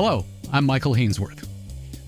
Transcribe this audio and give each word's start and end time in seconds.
Hello, 0.00 0.24
I'm 0.52 0.64
Michael 0.64 0.94
Hainsworth. 0.94 1.48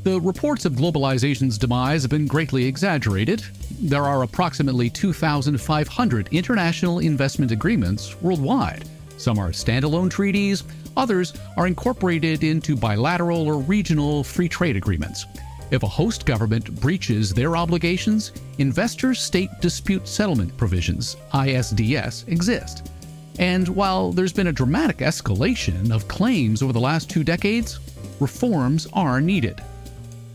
The 0.04 0.21
reports 0.21 0.65
of 0.65 0.75
globalization's 0.75 1.58
demise 1.58 2.02
have 2.02 2.10
been 2.13 2.28
greatly 2.28 2.65
exaggerated. 2.65 3.43
There 3.81 4.04
are 4.04 4.22
approximately 4.22 4.88
2,500 4.88 6.29
international 6.31 7.01
investment 7.01 7.51
agreements 7.51 8.15
worldwide. 8.23 8.85
Some 9.17 9.41
are 9.41 9.51
standalone 9.51 10.09
treaties, 10.09 10.63
others 10.97 11.35
are 11.57 11.67
incorporated 11.67 12.45
into 12.45 12.77
bilateral 12.77 13.45
or 13.45 13.59
regional 13.59 14.22
free 14.22 14.49
trade 14.49 14.77
agreements. 14.77 15.27
If 15.72 15.83
a 15.83 15.88
host 15.88 16.25
government 16.25 16.72
breaches 16.80 17.34
their 17.34 17.57
obligations, 17.57 18.30
investor 18.59 19.14
state 19.14 19.50
dispute 19.61 20.07
settlement 20.07 20.57
provisions, 20.57 21.16
ISDS, 21.32 22.29
exist. 22.29 22.88
And 23.41 23.66
while 23.68 24.12
there's 24.12 24.34
been 24.34 24.48
a 24.48 24.52
dramatic 24.52 24.98
escalation 24.98 25.91
of 25.91 26.06
claims 26.06 26.61
over 26.61 26.75
the 26.75 26.79
last 26.79 27.09
two 27.09 27.25
decades, 27.25 27.80
reforms 28.20 28.86
are 28.93 29.18
needed. 29.18 29.62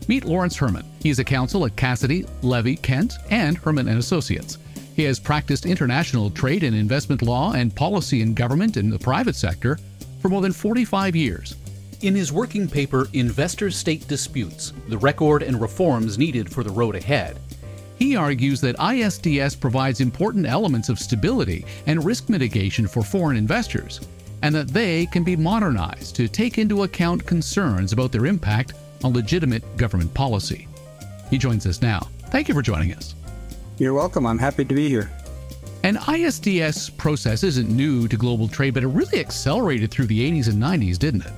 Meet 0.08 0.24
Lawrence 0.24 0.56
Herman. 0.56 0.84
He's 1.00 1.20
a 1.20 1.24
counsel 1.24 1.64
at 1.64 1.76
Cassidy, 1.76 2.26
Levy, 2.42 2.74
Kent, 2.74 3.14
and 3.30 3.56
Herman 3.58 3.86
and 3.86 4.00
Associates. 4.00 4.58
He 4.96 5.04
has 5.04 5.20
practiced 5.20 5.66
international 5.66 6.30
trade 6.30 6.64
and 6.64 6.74
investment 6.74 7.22
law 7.22 7.52
and 7.52 7.74
policy 7.74 8.22
in 8.22 8.34
government 8.34 8.76
and 8.76 8.92
the 8.92 8.98
private 8.98 9.36
sector 9.36 9.78
for 10.20 10.28
more 10.28 10.42
than 10.42 10.52
45 10.52 11.14
years. 11.14 11.54
In 12.00 12.16
his 12.16 12.32
working 12.32 12.68
paper 12.68 13.06
Investor 13.12 13.70
State 13.70 14.08
Disputes: 14.08 14.72
The 14.88 14.98
Record 14.98 15.44
and 15.44 15.60
Reforms 15.60 16.18
Needed 16.18 16.50
for 16.50 16.64
the 16.64 16.70
Road 16.70 16.96
Ahead, 16.96 17.38
he 17.98 18.16
argues 18.16 18.60
that 18.60 18.76
ISDS 18.76 19.58
provides 19.58 20.00
important 20.00 20.46
elements 20.46 20.88
of 20.88 20.98
stability 20.98 21.64
and 21.86 22.04
risk 22.04 22.28
mitigation 22.28 22.86
for 22.86 23.02
foreign 23.02 23.36
investors, 23.36 24.00
and 24.42 24.54
that 24.54 24.68
they 24.68 25.06
can 25.06 25.24
be 25.24 25.36
modernized 25.36 26.14
to 26.16 26.28
take 26.28 26.58
into 26.58 26.82
account 26.82 27.24
concerns 27.26 27.92
about 27.92 28.12
their 28.12 28.26
impact 28.26 28.74
on 29.02 29.12
legitimate 29.12 29.76
government 29.76 30.12
policy. 30.14 30.68
He 31.30 31.38
joins 31.38 31.66
us 31.66 31.82
now. 31.82 32.08
Thank 32.30 32.48
you 32.48 32.54
for 32.54 32.62
joining 32.62 32.92
us. 32.92 33.14
You're 33.78 33.94
welcome. 33.94 34.26
I'm 34.26 34.38
happy 34.38 34.64
to 34.64 34.74
be 34.74 34.88
here. 34.88 35.10
An 35.82 35.96
ISDS 35.96 36.96
process 36.96 37.42
isn't 37.44 37.68
new 37.68 38.08
to 38.08 38.16
global 38.16 38.48
trade, 38.48 38.74
but 38.74 38.82
it 38.82 38.88
really 38.88 39.20
accelerated 39.20 39.90
through 39.90 40.06
the 40.06 40.30
80s 40.30 40.48
and 40.48 40.60
90s, 40.60 40.98
didn't 40.98 41.24
it? 41.24 41.32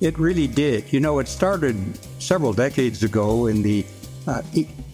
It 0.00 0.18
really 0.18 0.46
did. 0.46 0.92
You 0.92 1.00
know, 1.00 1.18
it 1.18 1.26
started 1.26 1.76
several 2.20 2.52
decades 2.52 3.02
ago 3.02 3.46
in 3.46 3.62
the 3.62 3.84
uh, 4.28 4.42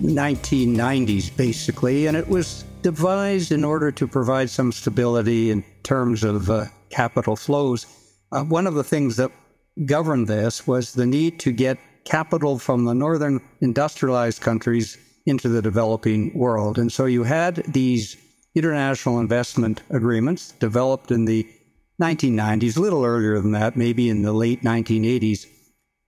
1990s, 0.00 1.36
basically, 1.36 2.06
and 2.06 2.16
it 2.16 2.28
was 2.28 2.64
devised 2.82 3.50
in 3.50 3.64
order 3.64 3.90
to 3.90 4.06
provide 4.06 4.48
some 4.48 4.70
stability 4.70 5.50
in 5.50 5.64
terms 5.82 6.22
of 6.22 6.48
uh, 6.48 6.66
capital 6.90 7.34
flows. 7.34 7.86
Uh, 8.30 8.44
one 8.44 8.66
of 8.66 8.74
the 8.74 8.84
things 8.84 9.16
that 9.16 9.32
governed 9.86 10.28
this 10.28 10.68
was 10.68 10.92
the 10.92 11.04
need 11.04 11.40
to 11.40 11.50
get 11.50 11.78
capital 12.04 12.58
from 12.58 12.84
the 12.84 12.94
northern 12.94 13.40
industrialized 13.60 14.40
countries 14.40 14.98
into 15.26 15.48
the 15.48 15.62
developing 15.62 16.32
world. 16.38 16.78
And 16.78 16.92
so 16.92 17.06
you 17.06 17.24
had 17.24 17.56
these 17.66 18.16
international 18.54 19.18
investment 19.18 19.82
agreements 19.90 20.52
developed 20.52 21.10
in 21.10 21.24
the 21.24 21.44
1990s, 22.00 22.76
a 22.76 22.80
little 22.80 23.04
earlier 23.04 23.40
than 23.40 23.52
that, 23.52 23.76
maybe 23.76 24.08
in 24.08 24.22
the 24.22 24.32
late 24.32 24.62
1980s. 24.62 25.46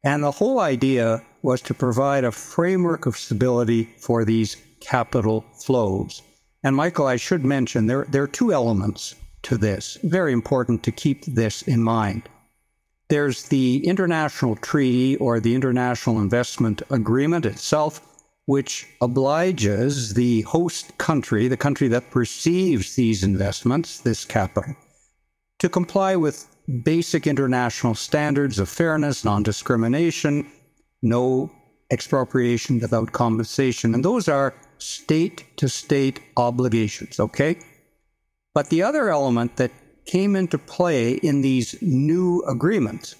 And 0.04 0.22
the 0.22 0.30
whole 0.30 0.60
idea 0.60 1.24
was 1.46 1.62
to 1.62 1.72
provide 1.72 2.24
a 2.24 2.32
framework 2.32 3.06
of 3.06 3.16
stability 3.16 3.84
for 3.98 4.24
these 4.24 4.56
capital 4.80 5.44
flows. 5.54 6.20
And 6.64 6.74
Michael, 6.74 7.06
I 7.06 7.14
should 7.14 7.44
mention 7.44 7.86
there, 7.86 8.04
there 8.10 8.24
are 8.24 8.38
two 8.40 8.52
elements 8.52 9.14
to 9.42 9.56
this. 9.56 9.96
Very 10.02 10.32
important 10.32 10.82
to 10.82 10.90
keep 10.90 11.24
this 11.24 11.62
in 11.62 11.80
mind. 11.84 12.28
There's 13.10 13.44
the 13.44 13.86
international 13.86 14.56
treaty 14.56 15.14
or 15.18 15.38
the 15.38 15.54
international 15.54 16.20
investment 16.20 16.82
agreement 16.90 17.46
itself, 17.46 18.00
which 18.46 18.88
obliges 19.00 20.14
the 20.14 20.40
host 20.40 20.98
country, 20.98 21.46
the 21.46 21.56
country 21.56 21.86
that 21.86 22.12
receives 22.12 22.96
these 22.96 23.22
investments, 23.22 24.00
this 24.00 24.24
capital, 24.24 24.74
to 25.60 25.68
comply 25.68 26.16
with 26.16 26.48
basic 26.82 27.24
international 27.24 27.94
standards 27.94 28.58
of 28.58 28.68
fairness, 28.68 29.24
non 29.24 29.44
discrimination, 29.44 30.50
no 31.02 31.50
expropriation 31.90 32.80
without 32.80 33.12
compensation. 33.12 33.94
And 33.94 34.04
those 34.04 34.28
are 34.28 34.54
state 34.78 35.44
to 35.56 35.68
state 35.68 36.20
obligations, 36.36 37.20
okay? 37.20 37.58
But 38.54 38.70
the 38.70 38.82
other 38.82 39.10
element 39.10 39.56
that 39.56 39.70
came 40.06 40.36
into 40.36 40.58
play 40.58 41.14
in 41.14 41.42
these 41.42 41.80
new 41.82 42.42
agreements 42.48 43.16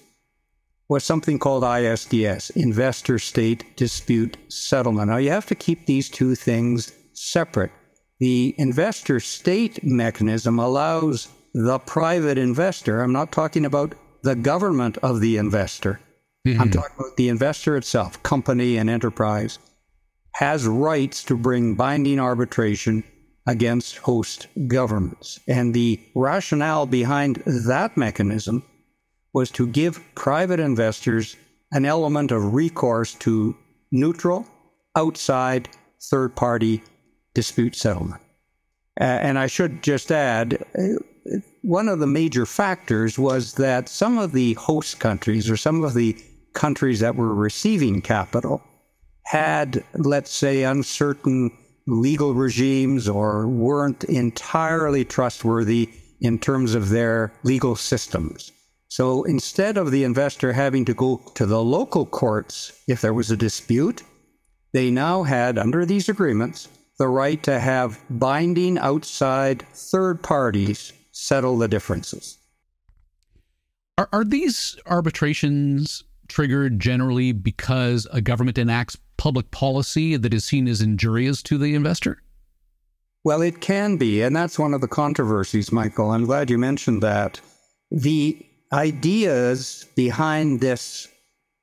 was 0.89 1.03
something 1.03 1.37
called 1.37 1.63
ISDS, 1.63 2.55
Investor 2.55 3.19
State 3.19 3.75
Dispute 3.75 4.37
Settlement. 4.47 5.09
Now, 5.09 5.17
you 5.17 5.29
have 5.31 5.45
to 5.47 5.55
keep 5.55 5.85
these 5.85 6.09
two 6.09 6.33
things 6.33 6.93
separate. 7.13 7.71
The 8.19 8.55
investor 8.57 9.19
state 9.19 9.83
mechanism 9.83 10.59
allows 10.59 11.27
the 11.53 11.79
private 11.79 12.37
investor, 12.37 13.01
I'm 13.01 13.11
not 13.11 13.31
talking 13.31 13.65
about 13.65 13.95
the 14.23 14.35
government 14.35 14.97
of 14.99 15.19
the 15.21 15.37
investor, 15.37 15.99
mm-hmm. 16.53 16.61
I'm 16.61 16.71
talking 16.71 16.95
about 16.97 17.17
the 17.17 17.29
investor 17.29 17.77
itself, 17.77 18.21
company 18.23 18.77
and 18.77 18.89
enterprise, 18.89 19.59
has 20.33 20.67
rights 20.67 21.23
to 21.25 21.37
bring 21.37 21.75
binding 21.75 22.19
arbitration 22.19 23.03
against 23.47 23.97
host 23.97 24.47
governments. 24.67 25.39
And 25.47 25.73
the 25.73 25.99
rationale 26.15 26.85
behind 26.85 27.37
that 27.45 27.97
mechanism 27.97 28.63
was 29.33 29.49
to 29.51 29.67
give 29.67 30.03
private 30.15 30.59
investors 30.59 31.35
an 31.71 31.85
element 31.85 32.31
of 32.31 32.53
recourse 32.53 33.13
to 33.15 33.55
neutral, 33.91 34.45
outside, 34.95 35.69
third 36.01 36.35
party 36.35 36.83
dispute 37.33 37.75
settlement. 37.75 38.21
Uh, 38.99 39.03
and 39.03 39.37
I 39.37 39.47
should 39.47 39.83
just 39.83 40.11
add, 40.11 40.63
uh, 40.77 41.33
one 41.61 41.87
of 41.87 41.99
the 41.99 42.07
major 42.07 42.45
factors 42.45 43.19
was 43.19 43.53
that 43.55 43.89
some 43.89 44.17
of 44.17 44.31
the 44.31 44.53
host 44.53 44.99
countries 44.99 45.49
or 45.49 45.57
some 45.57 45.83
of 45.83 45.93
the 45.93 46.17
countries 46.57 46.99
that 47.01 47.15
were 47.15 47.35
receiving 47.35 48.01
capital 48.01 48.63
had, 49.23 49.83
let's 49.93 50.31
say, 50.31 50.63
uncertain 50.63 51.51
legal 51.85 52.33
regimes 52.33 53.07
or 53.07 53.47
weren't 53.47 54.03
entirely 54.05 55.05
trustworthy 55.05 55.87
in 56.19 56.39
terms 56.39 56.73
of 56.73 56.89
their 56.89 57.31
legal 57.43 57.75
systems. 57.75 58.51
So 58.87 59.23
instead 59.23 59.77
of 59.77 59.91
the 59.91 60.03
investor 60.03 60.51
having 60.51 60.83
to 60.85 60.95
go 60.95 61.21
to 61.35 61.45
the 61.45 61.63
local 61.63 62.05
courts 62.07 62.71
if 62.87 63.01
there 63.01 63.13
was 63.13 63.29
a 63.29 63.37
dispute, 63.37 64.01
they 64.73 64.89
now 64.89 65.23
had, 65.23 65.59
under 65.59 65.85
these 65.85 66.09
agreements, 66.09 66.69
the 66.97 67.07
right 67.07 67.41
to 67.43 67.59
have 67.59 67.99
binding 68.09 68.79
outside 68.79 69.61
third 69.73 70.23
parties 70.23 70.91
settle 71.11 71.57
the 71.57 71.67
differences. 71.67 72.39
Are, 73.99 74.09
are 74.11 74.25
these 74.25 74.77
arbitrations 74.87 76.03
triggered 76.27 76.79
generally 76.79 77.31
because 77.31 78.07
a 78.11 78.21
government 78.21 78.57
enacts 78.57 78.97
public 79.17 79.51
policy 79.51 80.15
that 80.17 80.33
is 80.33 80.45
seen 80.45 80.67
as 80.67 80.81
injurious 80.81 81.41
to 81.43 81.57
the 81.57 81.75
investor? 81.75 82.21
Well, 83.23 83.41
it 83.41 83.59
can 83.61 83.97
be. 83.97 84.21
And 84.21 84.35
that's 84.35 84.57
one 84.57 84.73
of 84.73 84.81
the 84.81 84.87
controversies, 84.87 85.71
Michael. 85.71 86.11
I'm 86.11 86.25
glad 86.25 86.49
you 86.49 86.57
mentioned 86.57 87.03
that. 87.03 87.41
The 87.91 88.45
ideas 88.71 89.85
behind 89.95 90.61
this 90.61 91.07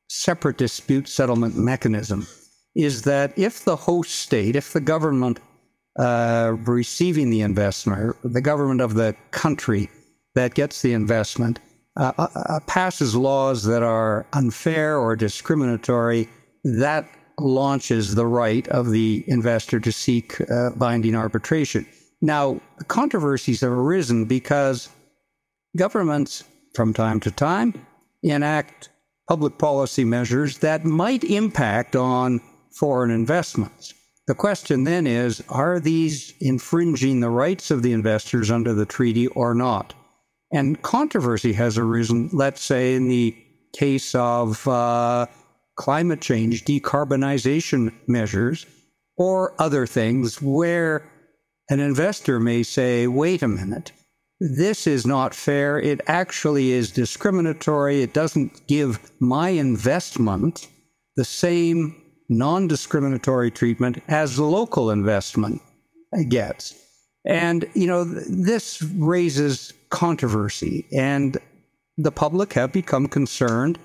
separate 0.08 0.58
dispute 0.58 1.08
settlement 1.08 1.56
mechanism 1.56 2.26
is 2.75 3.02
that 3.02 3.36
if 3.38 3.64
the 3.64 3.76
host 3.76 4.14
state, 4.16 4.56
if 4.56 4.72
the 4.72 4.81
government 4.81 5.41
uh, 5.98 6.54
receiving 6.66 7.31
the 7.31 7.41
investment, 7.41 8.16
the 8.25 8.41
government 8.41 8.81
of 8.81 8.94
the 8.94 9.14
country 9.31 9.88
that 10.34 10.54
gets 10.54 10.82
the 10.82 10.92
investment, 10.92 11.60
uh, 11.97 12.12
uh, 12.19 12.28
uh 12.34 12.60
passes 12.66 13.15
laws 13.15 13.65
that 13.65 13.82
are 13.82 14.27
unfair 14.32 14.99
or 14.99 15.16
discriminatory, 15.16 16.29
that 16.64 17.08
launches 17.38 18.14
the 18.14 18.26
right 18.26 18.67
of 18.69 18.91
the 18.91 19.25
investor 19.26 19.81
to 19.81 19.93
seek 19.93 20.41
uh, 20.50 20.70
binding 20.70 21.14
arbitration. 21.14 21.87
Now, 22.20 22.61
controversies 22.88 23.61
have 23.61 23.73
arisen 23.73 24.25
because 24.25 24.88
governments, 25.76 26.44
from 26.75 26.94
time 26.94 27.20
to 27.20 27.31
time, 27.31 27.75
enact 28.23 28.88
public 29.29 29.58
policy 29.58 30.05
measures 30.05 30.58
that 30.58 30.85
might 30.85 31.25
impact 31.25 31.96
on 31.96 32.41
foreign 32.73 33.11
investments. 33.11 33.94
The 34.26 34.35
question 34.35 34.85
then 34.85 35.06
is 35.06 35.43
are 35.49 35.79
these 35.79 36.32
infringing 36.41 37.20
the 37.20 37.31
rights 37.31 37.70
of 37.70 37.82
the 37.82 37.93
investors 37.93 38.50
under 38.50 38.73
the 38.73 38.87
treaty 38.87 39.26
or 39.29 39.55
not? 39.55 39.94
And 40.55 40.81
controversy 40.83 41.53
has 41.55 41.77
arisen, 41.77 42.31
let's 42.33 42.62
say, 42.62 42.95
in 42.95 43.09
the 43.09 43.37
case 43.77 44.15
of 44.15 44.67
uh, 44.69 45.27
climate 45.75 46.21
change, 46.21 46.65
decarbonization 46.65 47.93
measures, 48.06 48.65
or 49.17 49.61
other 49.61 49.85
things 49.85 50.41
where 50.41 51.11
an 51.71 51.81
investor 51.81 52.39
may 52.39 52.62
say, 52.62 53.09
wait 53.09 53.43
a 53.43 53.49
minute, 53.49 53.91
this 54.39 54.87
is 54.87 55.05
not 55.05 55.35
fair. 55.35 55.81
It 55.81 56.01
actually 56.06 56.71
is 56.71 56.93
discriminatory. 56.93 58.03
It 58.03 58.15
doesn't 58.15 58.69
give 58.69 59.01
my 59.21 59.49
investment 59.49 60.69
the 61.17 61.25
same 61.25 62.01
non 62.29 62.69
discriminatory 62.69 63.51
treatment 63.51 64.05
as 64.06 64.37
the 64.37 64.45
local 64.45 64.93
investment 64.93 65.61
gets. 66.29 66.81
And, 67.27 67.69
you 67.75 67.89
know, 67.89 68.05
this 68.05 68.83
raises 68.83 69.73
controversy, 69.94 70.87
and 70.93 71.37
the 71.96 72.12
public 72.12 72.52
have 72.55 72.73
become 72.73 73.06
concerned 73.06 73.79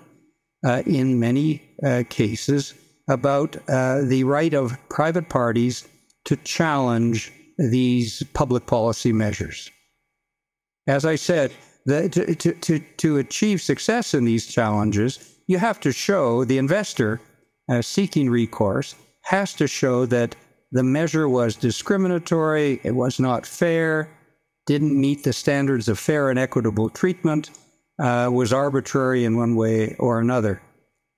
uh, 0.65 0.81
in 0.85 1.19
many 1.19 1.61
uh, 1.83 2.03
cases 2.09 2.73
about 3.07 3.55
uh, 3.69 4.01
the 4.01 4.23
right 4.23 4.53
of 4.53 4.77
private 4.89 5.29
parties 5.29 5.87
to 6.25 6.35
challenge 6.37 7.31
these 7.57 8.23
public 8.33 8.65
policy 8.65 9.13
measures. 9.13 9.69
As 10.87 11.05
I 11.05 11.15
said, 11.15 11.51
the, 11.85 12.09
to, 12.09 12.35
to, 12.35 12.53
to, 12.53 12.79
to 12.79 13.17
achieve 13.17 13.61
success 13.61 14.13
in 14.13 14.25
these 14.25 14.47
challenges, 14.47 15.35
you 15.47 15.57
have 15.57 15.79
to 15.81 15.91
show 15.91 16.45
the 16.45 16.57
investor 16.57 17.19
uh, 17.69 17.81
seeking 17.81 18.29
recourse 18.29 18.95
has 19.23 19.53
to 19.53 19.67
show 19.67 20.05
that 20.05 20.35
the 20.71 20.83
measure 20.83 21.27
was 21.27 21.55
discriminatory, 21.55 22.79
it 22.83 22.95
was 22.95 23.19
not 23.19 23.45
fair, 23.45 24.09
didn't 24.69 25.01
meet 25.01 25.23
the 25.23 25.33
standards 25.33 25.89
of 25.89 25.97
fair 25.97 26.29
and 26.29 26.37
equitable 26.37 26.91
treatment, 26.91 27.49
uh, 27.97 28.29
was 28.31 28.53
arbitrary 28.53 29.25
in 29.25 29.35
one 29.35 29.55
way 29.55 29.95
or 29.97 30.19
another. 30.19 30.61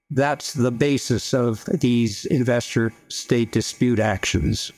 That's 0.09 0.53
the 0.53 0.71
basis 0.71 1.33
of 1.33 1.65
these 1.65 2.23
investor 2.27 2.93
state 3.09 3.51
dispute 3.51 3.99
actions. 3.99 4.71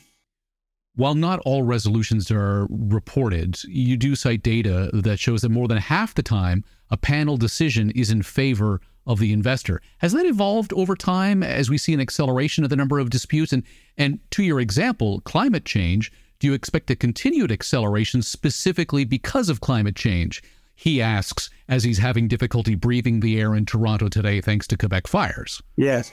While 0.96 1.14
not 1.14 1.40
all 1.46 1.62
resolutions 1.62 2.32
are 2.32 2.66
reported, 2.72 3.64
you 3.66 3.96
do 3.96 4.16
cite 4.16 4.42
data 4.42 4.90
that 4.92 5.20
shows 5.20 5.44
that 5.44 5.50
more 5.50 5.68
than 5.68 5.78
half 5.78 6.16
the 6.16 6.24
time 6.24 6.64
a 6.90 6.98
panel 6.98 7.38
decision 7.38 7.92
is 7.92 8.10
in 8.10 8.24
favor 8.24 8.82
of 9.06 9.20
the 9.20 9.34
investor. 9.34 9.84
Has 10.00 10.14
that 10.14 10.26
evolved 10.26 10.74
over 10.74 10.96
time 10.96 11.44
as 11.44 11.70
we 11.70 11.78
see 11.78 11.94
an 11.94 12.02
acceleration 12.02 12.64
of 12.64 12.72
the 12.72 12.76
number 12.76 12.98
of 12.98 13.12
disputes? 13.12 13.54
And, 13.54 13.62
and 14.00 14.20
to 14.32 14.42
your 14.42 14.60
example, 14.60 15.22
climate 15.22 15.66
change, 15.66 16.12
do 16.44 16.48
you 16.48 16.54
expect 16.54 16.92
a 16.92 16.96
continued 16.98 17.54
acceleration 17.54 18.22
specifically 18.22 19.06
because 19.06 19.48
of 19.48 19.62
climate 19.62 19.96
change? 19.96 20.44
He 20.76 21.02
asks 21.02 21.50
as 21.70 21.86
he's 21.86 22.00
having 22.00 22.28
difficulty 22.28 22.76
breathing 22.76 23.22
the 23.22 23.40
air 23.40 23.56
in 23.56 23.66
Toronto 23.66 24.10
today 24.10 24.42
thanks 24.42 24.68
to 24.68 24.78
Quebec 24.78 25.08
fires. 25.08 25.64
Yes. 25.78 26.12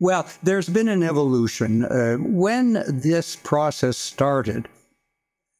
Well, 0.00 0.26
there's 0.42 0.70
been 0.70 0.88
an 0.88 1.02
evolution. 1.02 1.84
Uh, 1.84 2.16
when 2.16 2.84
this 2.88 3.36
process 3.36 3.98
started, 3.98 4.66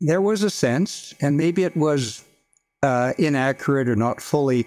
there 0.00 0.22
was 0.22 0.42
a 0.42 0.48
sense, 0.48 1.12
and 1.20 1.36
maybe 1.36 1.64
it 1.64 1.76
was 1.76 2.24
uh, 2.82 3.12
inaccurate 3.18 3.86
or 3.86 3.96
not 3.96 4.22
fully 4.22 4.66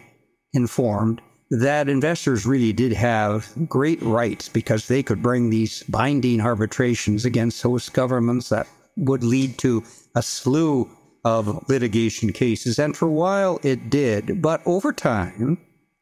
informed, 0.53 1.21
that 1.49 1.89
investors 1.89 2.45
really 2.45 2.71
did 2.71 2.93
have 2.93 3.51
great 3.67 3.99
rights 4.03 4.47
because 4.47 4.87
they 4.87 5.01
could 5.01 5.23
bring 5.23 5.49
these 5.49 5.81
binding 5.89 6.39
arbitrations 6.39 7.25
against 7.25 7.63
host 7.63 7.93
governments 7.93 8.49
that 8.49 8.67
would 8.99 9.23
lead 9.23 9.57
to 9.59 9.83
a 10.15 10.21
slew 10.21 10.89
of 11.23 11.67
litigation 11.69 12.31
cases. 12.31 12.79
And 12.79 12.95
for 12.95 13.07
a 13.07 13.11
while 13.11 13.59
it 13.63 13.89
did. 13.89 14.41
But 14.41 14.61
over 14.65 14.93
time, 14.93 15.57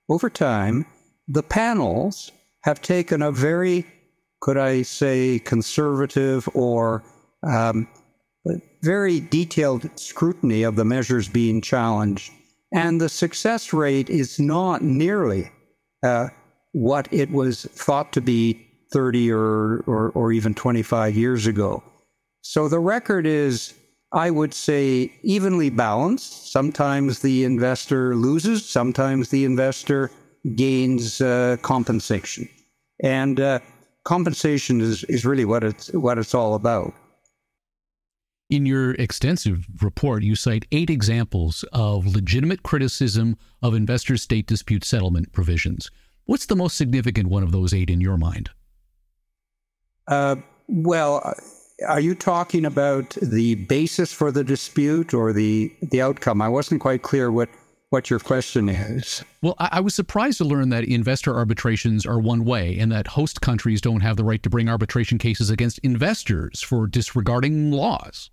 over 0.10 0.30
time, 0.30 0.86
the 1.28 1.44
panels 1.44 2.32
have 2.64 2.82
taken 2.82 3.22
a 3.22 3.32
very, 3.32 3.86
could 4.42 4.58
I 4.58 4.82
say, 4.84 5.40
conservative 5.40 6.48
or 6.54 7.04
um, 7.44 7.88
very 8.82 9.20
detailed 9.20 9.90
scrutiny 10.00 10.64
of 10.64 10.76
the 10.76 10.86
measures 10.86 11.28
being 11.28 11.62
challenged. 11.62 12.32
And 12.74 13.00
the 13.00 13.10
success 13.10 13.74
rate 13.74 14.10
is 14.10 14.40
not 14.40 14.82
nearly 14.82 15.52
uh, 16.04 16.28
what 16.74 17.08
it 17.12 17.32
was 17.32 17.64
thought 17.64 18.12
to 18.14 18.22
be 18.22 18.68
30 18.92 19.32
or, 19.32 19.84
or, 19.88 20.12
or 20.12 20.32
even 20.32 20.54
25 20.54 21.16
years 21.16 21.48
ago. 21.48 21.84
So 22.50 22.70
the 22.70 22.80
record 22.80 23.26
is, 23.26 23.74
I 24.14 24.32
would 24.32 24.54
say, 24.54 25.12
evenly 25.22 25.70
balanced. 25.70 26.50
Sometimes 26.50 27.20
the 27.20 27.44
investor 27.44 28.16
loses, 28.16 28.64
sometimes 28.64 29.28
the 29.28 29.44
investor 29.44 30.12
gains 30.56 31.20
uh, 31.20 31.58
compensation. 31.62 32.48
And 33.04 33.38
uh, 33.42 33.60
compensation 34.06 34.80
is, 34.80 35.04
is 35.10 35.26
really 35.26 35.44
what 35.44 35.66
it's, 35.66 35.92
what 35.92 36.18
it's 36.18 36.34
all 36.34 36.56
about. 36.56 36.94
In 38.50 38.66
your 38.66 38.92
extensive 38.92 39.68
report, 39.82 40.24
you 40.24 40.38
cite 40.38 40.68
eight 40.72 40.90
examples 40.90 41.66
of 41.74 42.08
legitimate 42.08 42.64
criticism 42.64 43.36
of 43.62 43.74
investor 43.74 44.16
state 44.16 44.48
dispute 44.48 44.86
settlement 44.86 45.34
provisions. 45.34 45.92
What's 46.24 46.46
the 46.46 46.56
most 46.56 46.78
significant 46.78 47.28
one 47.28 47.44
of 47.44 47.52
those 47.52 47.74
eight 47.74 47.90
in 47.90 48.00
your 48.00 48.16
mind? 48.16 48.52
Uh, 50.08 50.38
well, 50.70 51.36
are 51.88 52.00
you 52.00 52.16
talking 52.16 52.66
about 52.66 53.12
the 53.22 53.56
basis 53.56 54.12
for 54.12 54.32
the 54.32 54.44
dispute 54.44 55.14
or 55.14 55.34
the 55.34 55.74
the 55.82 56.02
outcome? 56.02 56.42
I 56.42 56.50
wasn't 56.50 56.82
quite 56.82 57.02
clear 57.02 57.32
what 57.32 57.50
what 57.90 58.10
your 58.10 58.20
question 58.20 58.68
is. 58.68 59.24
Well, 59.42 59.56
I, 59.60 59.70
I, 59.74 59.80
was 59.80 59.96
surprised 59.96 60.40
to 60.40 60.44
learn 60.44 60.70
that 60.70 60.84
investor 60.84 61.34
arbitrations 61.34 62.06
are 62.06 62.20
one 62.20 62.44
way 62.44 62.78
and 62.78 62.92
that 62.92 63.08
host 63.08 63.40
countries 63.40 63.80
don't 63.80 64.02
have 64.02 64.18
the 64.18 64.26
right 64.26 64.44
to 64.44 64.50
bring 64.50 64.68
arbitration 64.68 65.18
cases 65.18 65.50
against 65.50 65.80
investors 65.80 66.62
for 66.62 66.86
disregarding 66.86 67.72
laws. 67.72 68.30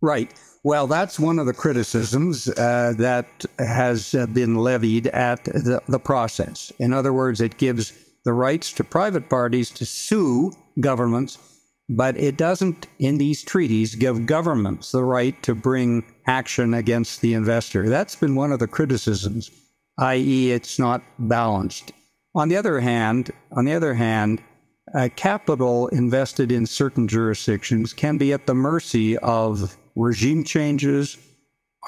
Right. 0.00 0.32
Well, 0.62 0.86
that's 0.86 1.20
one 1.20 1.38
of 1.38 1.46
the 1.46 1.52
criticisms 1.52 2.48
uh, 2.48 2.94
that 2.98 3.44
has 3.58 4.14
uh, 4.14 4.26
been 4.26 4.56
levied 4.56 5.08
at 5.08 5.44
the, 5.44 5.82
the 5.88 5.98
process. 5.98 6.72
In 6.78 6.92
other 6.92 7.12
words, 7.12 7.40
it 7.40 7.58
gives 7.58 7.92
the 8.24 8.32
rights 8.32 8.72
to 8.72 8.84
private 8.84 9.28
parties 9.28 9.70
to 9.70 9.86
sue 9.86 10.52
governments, 10.80 11.38
but 11.88 12.16
it 12.16 12.36
doesn't, 12.36 12.86
in 12.98 13.18
these 13.18 13.44
treaties, 13.44 13.94
give 13.94 14.26
governments 14.26 14.92
the 14.92 15.04
right 15.04 15.40
to 15.42 15.54
bring 15.54 16.04
action 16.26 16.74
against 16.74 17.20
the 17.20 17.34
investor. 17.34 17.88
That's 17.88 18.16
been 18.16 18.34
one 18.34 18.52
of 18.52 18.58
the 18.58 18.66
criticisms, 18.66 19.50
i.e., 19.98 20.50
it's 20.50 20.78
not 20.78 21.02
balanced. 21.18 21.92
On 22.34 22.48
the 22.48 22.56
other 22.56 22.80
hand, 22.80 23.30
on 23.52 23.64
the 23.64 23.72
other 23.72 23.94
hand, 23.94 24.42
uh, 24.94 25.08
capital 25.16 25.88
invested 25.88 26.52
in 26.52 26.66
certain 26.66 27.08
jurisdictions 27.08 27.92
can 27.92 28.18
be 28.18 28.32
at 28.32 28.46
the 28.46 28.54
mercy 28.54 29.16
of 29.18 29.76
regime 29.94 30.44
changes, 30.44 31.16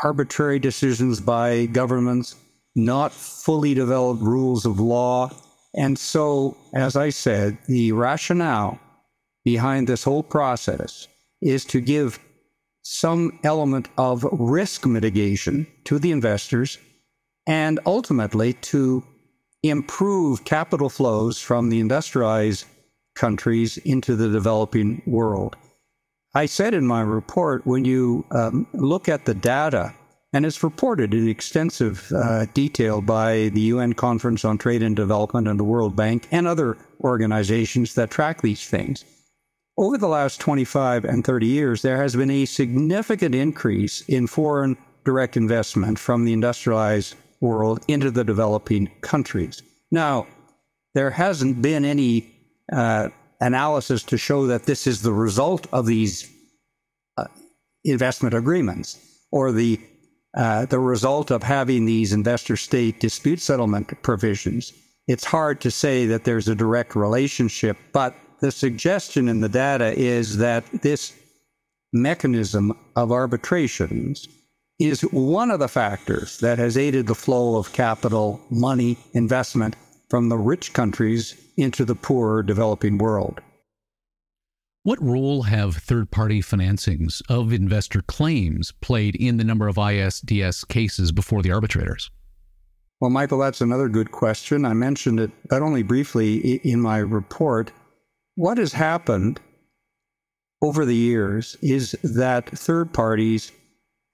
arbitrary 0.02 0.58
decisions 0.58 1.20
by 1.20 1.66
governments, 1.66 2.36
not 2.74 3.12
fully 3.12 3.74
developed 3.74 4.22
rules 4.22 4.64
of 4.64 4.80
law. 4.80 5.30
And 5.74 5.98
so, 5.98 6.56
as 6.74 6.96
I 6.96 7.10
said, 7.10 7.58
the 7.66 7.92
rationale 7.92 8.78
behind 9.52 9.86
this 9.86 10.04
whole 10.04 10.22
process 10.22 11.08
is 11.40 11.64
to 11.64 11.80
give 11.80 12.18
some 12.82 13.38
element 13.44 13.88
of 13.96 14.26
risk 14.32 14.84
mitigation 14.84 15.66
to 15.84 15.98
the 15.98 16.12
investors 16.12 16.76
and 17.46 17.80
ultimately 17.86 18.52
to 18.52 19.02
improve 19.62 20.44
capital 20.44 20.90
flows 20.90 21.40
from 21.40 21.70
the 21.70 21.80
industrialized 21.80 22.66
countries 23.14 23.78
into 23.78 24.14
the 24.16 24.28
developing 24.28 25.02
world. 25.06 25.56
I 26.34 26.44
said 26.44 26.74
in 26.74 26.86
my 26.86 27.00
report 27.00 27.66
when 27.66 27.86
you 27.86 28.26
um, 28.30 28.66
look 28.74 29.08
at 29.08 29.24
the 29.24 29.34
data, 29.34 29.94
and 30.34 30.44
it's 30.44 30.62
reported 30.62 31.14
in 31.14 31.26
extensive 31.26 32.12
uh, 32.12 32.44
detail 32.52 33.00
by 33.00 33.48
the 33.54 33.62
UN 33.72 33.94
Conference 33.94 34.44
on 34.44 34.58
Trade 34.58 34.82
and 34.82 34.94
Development 34.94 35.48
and 35.48 35.58
the 35.58 35.70
World 35.74 35.96
Bank 35.96 36.28
and 36.30 36.46
other 36.46 36.76
organizations 37.00 37.94
that 37.94 38.10
track 38.10 38.42
these 38.42 38.66
things. 38.68 39.04
Over 39.78 39.96
the 39.96 40.08
last 40.08 40.40
25 40.40 41.04
and 41.04 41.24
30 41.24 41.46
years, 41.46 41.82
there 41.82 42.02
has 42.02 42.16
been 42.16 42.32
a 42.32 42.46
significant 42.46 43.32
increase 43.32 44.00
in 44.08 44.26
foreign 44.26 44.76
direct 45.04 45.36
investment 45.36 46.00
from 46.00 46.24
the 46.24 46.32
industrialized 46.32 47.14
world 47.40 47.84
into 47.86 48.10
the 48.10 48.24
developing 48.24 48.90
countries. 49.02 49.62
Now, 49.92 50.26
there 50.94 51.10
hasn't 51.10 51.62
been 51.62 51.84
any 51.84 52.28
uh, 52.72 53.10
analysis 53.40 54.02
to 54.02 54.18
show 54.18 54.48
that 54.48 54.64
this 54.64 54.88
is 54.88 55.02
the 55.02 55.12
result 55.12 55.68
of 55.70 55.86
these 55.86 56.28
uh, 57.16 57.26
investment 57.84 58.34
agreements 58.34 58.98
or 59.30 59.52
the 59.52 59.80
uh, 60.36 60.66
the 60.66 60.78
result 60.78 61.30
of 61.30 61.42
having 61.42 61.86
these 61.86 62.12
investor 62.12 62.56
state 62.56 62.98
dispute 63.00 63.40
settlement 63.40 63.90
provisions. 64.02 64.72
It's 65.06 65.24
hard 65.24 65.60
to 65.60 65.70
say 65.70 66.04
that 66.06 66.24
there's 66.24 66.48
a 66.48 66.54
direct 66.54 66.94
relationship, 66.96 67.78
but 67.92 68.14
the 68.40 68.52
suggestion 68.52 69.28
in 69.28 69.40
the 69.40 69.48
data 69.48 69.92
is 69.98 70.38
that 70.38 70.64
this 70.82 71.14
mechanism 71.92 72.76
of 72.96 73.10
arbitrations 73.10 74.28
is 74.78 75.00
one 75.02 75.50
of 75.50 75.58
the 75.58 75.68
factors 75.68 76.38
that 76.38 76.58
has 76.58 76.76
aided 76.76 77.06
the 77.06 77.14
flow 77.14 77.56
of 77.56 77.72
capital, 77.72 78.40
money, 78.50 78.96
investment 79.12 79.74
from 80.08 80.28
the 80.28 80.38
rich 80.38 80.72
countries 80.72 81.34
into 81.56 81.84
the 81.84 81.94
poorer 81.94 82.42
developing 82.42 82.96
world. 82.98 83.40
What 84.84 85.02
role 85.02 85.42
have 85.42 85.76
third 85.76 86.10
party 86.10 86.40
financings 86.40 87.20
of 87.28 87.52
investor 87.52 88.00
claims 88.02 88.72
played 88.80 89.16
in 89.16 89.36
the 89.36 89.44
number 89.44 89.68
of 89.68 89.76
ISDS 89.76 90.66
cases 90.68 91.12
before 91.12 91.42
the 91.42 91.50
arbitrators? 91.50 92.10
Well, 93.00 93.10
Michael, 93.10 93.38
that's 93.38 93.60
another 93.60 93.88
good 93.88 94.12
question. 94.12 94.64
I 94.64 94.72
mentioned 94.72 95.20
it, 95.20 95.30
but 95.50 95.62
only 95.62 95.82
briefly 95.82 96.56
in 96.64 96.80
my 96.80 96.98
report. 96.98 97.70
What 98.38 98.58
has 98.58 98.72
happened 98.72 99.40
over 100.62 100.84
the 100.84 100.94
years 100.94 101.56
is 101.60 101.96
that 102.04 102.48
third 102.48 102.92
parties 102.92 103.50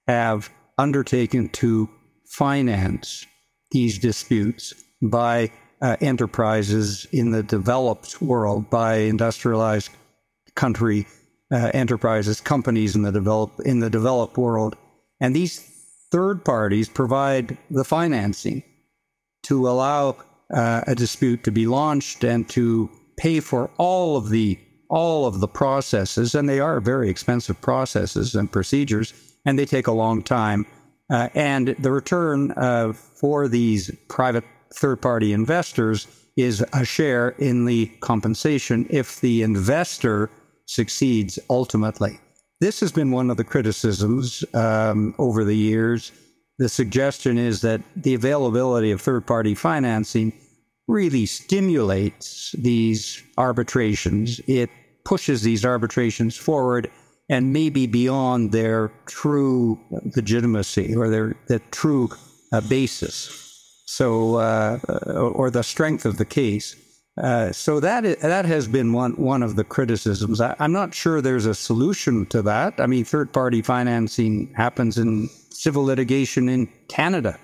have 0.09 0.49
undertaken 0.79 1.51
to 1.51 1.91
finance 2.25 3.27
these 3.71 3.99
disputes 3.99 4.73
by 5.03 5.51
uh, 5.83 5.99
enterprises 6.01 7.07
in 7.13 7.33
the 7.33 7.43
developed 7.43 8.23
world, 8.23 8.71
by 8.71 8.95
industrialized 8.95 9.91
country 10.55 11.07
uh, 11.53 11.71
enterprises, 11.75 12.41
companies 12.41 12.97
in 12.97 13.03
the 13.03 13.13
develop 13.13 13.61
in 13.67 13.81
the 13.81 13.91
developed 13.91 14.39
world, 14.39 14.75
and 15.21 15.37
these 15.37 15.61
third 16.11 16.47
parties 16.47 16.89
provide 16.89 17.59
the 17.71 17.85
financing 17.85 18.63
to 19.43 19.69
allow 19.69 20.17
uh, 20.51 20.81
a 20.87 20.95
dispute 20.95 21.45
to 21.45 21.51
be 21.51 21.67
launched 21.67 22.25
and 22.25 22.49
to 22.49 22.89
pay 23.17 23.41
for 23.41 23.71
all 23.79 24.17
of 24.17 24.31
the 24.31 24.59
all 24.91 25.27
of 25.27 25.41
the 25.41 25.49
processes, 25.49 26.35
and 26.35 26.49
they 26.49 26.61
are 26.61 26.79
very 26.79 27.09
expensive 27.09 27.61
processes 27.61 28.35
and 28.35 28.53
procedures, 28.53 29.13
and 29.45 29.59
they 29.59 29.65
take 29.65 29.87
a 29.87 29.93
long 29.93 30.23
time. 30.23 30.67
Uh, 31.11 31.29
and 31.35 31.69
the 31.79 31.91
return 31.91 32.53
uh, 32.53 32.93
for 32.93 33.49
these 33.49 33.91
private 34.09 34.45
third 34.75 35.01
party 35.01 35.33
investors 35.33 36.07
is 36.37 36.65
a 36.73 36.85
share 36.85 37.31
in 37.39 37.65
the 37.65 37.87
compensation 38.01 38.87
if 38.91 39.21
the 39.21 39.43
investor 39.43 40.31
succeeds 40.67 41.39
ultimately. 41.51 42.19
This 42.61 42.81
has 42.81 42.93
been 42.93 43.11
one 43.11 43.31
of 43.31 43.37
the 43.37 43.45
criticisms 43.45 44.45
um, 44.55 45.15
over 45.19 45.45
the 45.45 45.57
years. 45.57 46.13
The 46.59 46.69
suggestion 46.69 47.37
is 47.37 47.61
that 47.63 47.83
the 47.97 48.15
availability 48.15 48.91
of 48.91 49.01
third 49.01 49.27
party 49.27 49.55
financing 49.55 50.33
really 50.87 51.27
stimulates 51.27 52.53
these 52.59 53.23
arbitrations. 53.39 54.41
It 54.47 54.71
pushes 55.05 55.43
these 55.43 55.65
arbitrations 55.65 56.37
forward 56.37 56.91
and 57.29 57.53
maybe 57.53 57.87
beyond 57.87 58.53
their 58.53 58.93
true 59.07 59.79
legitimacy 60.15 60.95
or 60.95 61.09
their, 61.09 61.37
their 61.49 61.61
true 61.71 62.11
uh, 62.53 62.61
basis. 62.63 63.41
So, 63.87 64.37
uh, 64.37 64.79
or 65.17 65.51
the 65.51 65.63
strength 65.63 66.05
of 66.05 66.17
the 66.17 66.25
case. 66.25 66.77
Uh, 67.23 67.53
so 67.53 67.79
that 67.81 68.05
is, 68.05 68.17
that 68.17 68.45
has 68.45 68.67
been 68.67 68.93
one 68.93 69.13
one 69.13 69.43
of 69.43 69.55
the 69.55 69.63
criticisms. 69.63 70.41
I, 70.41 70.57
am 70.59 70.73
not 70.73 70.95
sure 70.95 71.21
there's 71.21 71.47
a 71.47 71.55
solution 71.55 72.27
to 72.27 72.43
that. 72.43 72.81
I 72.81 72.87
mean, 72.87 73.05
third 73.05 73.33
party 73.33 73.63
financing 73.63 74.53
happens 74.57 74.99
in 74.99 75.29
civil 75.51 75.85
litigation 75.85 76.49
in 76.49 76.67
Canada, 76.89 77.39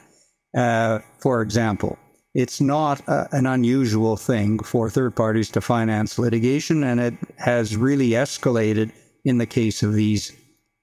uh, 0.56 0.99
for 1.20 1.40
example. 1.40 1.97
It's 2.34 2.60
not 2.60 3.00
a, 3.08 3.28
an 3.32 3.46
unusual 3.46 4.16
thing 4.16 4.60
for 4.60 4.88
third 4.88 5.16
parties 5.16 5.50
to 5.50 5.60
finance 5.60 6.18
litigation, 6.18 6.84
and 6.84 7.00
it 7.00 7.14
has 7.38 7.76
really 7.76 8.10
escalated 8.10 8.92
in 9.25 9.38
the 9.38 9.46
case 9.46 9.82
of 9.82 9.94
these 9.94 10.32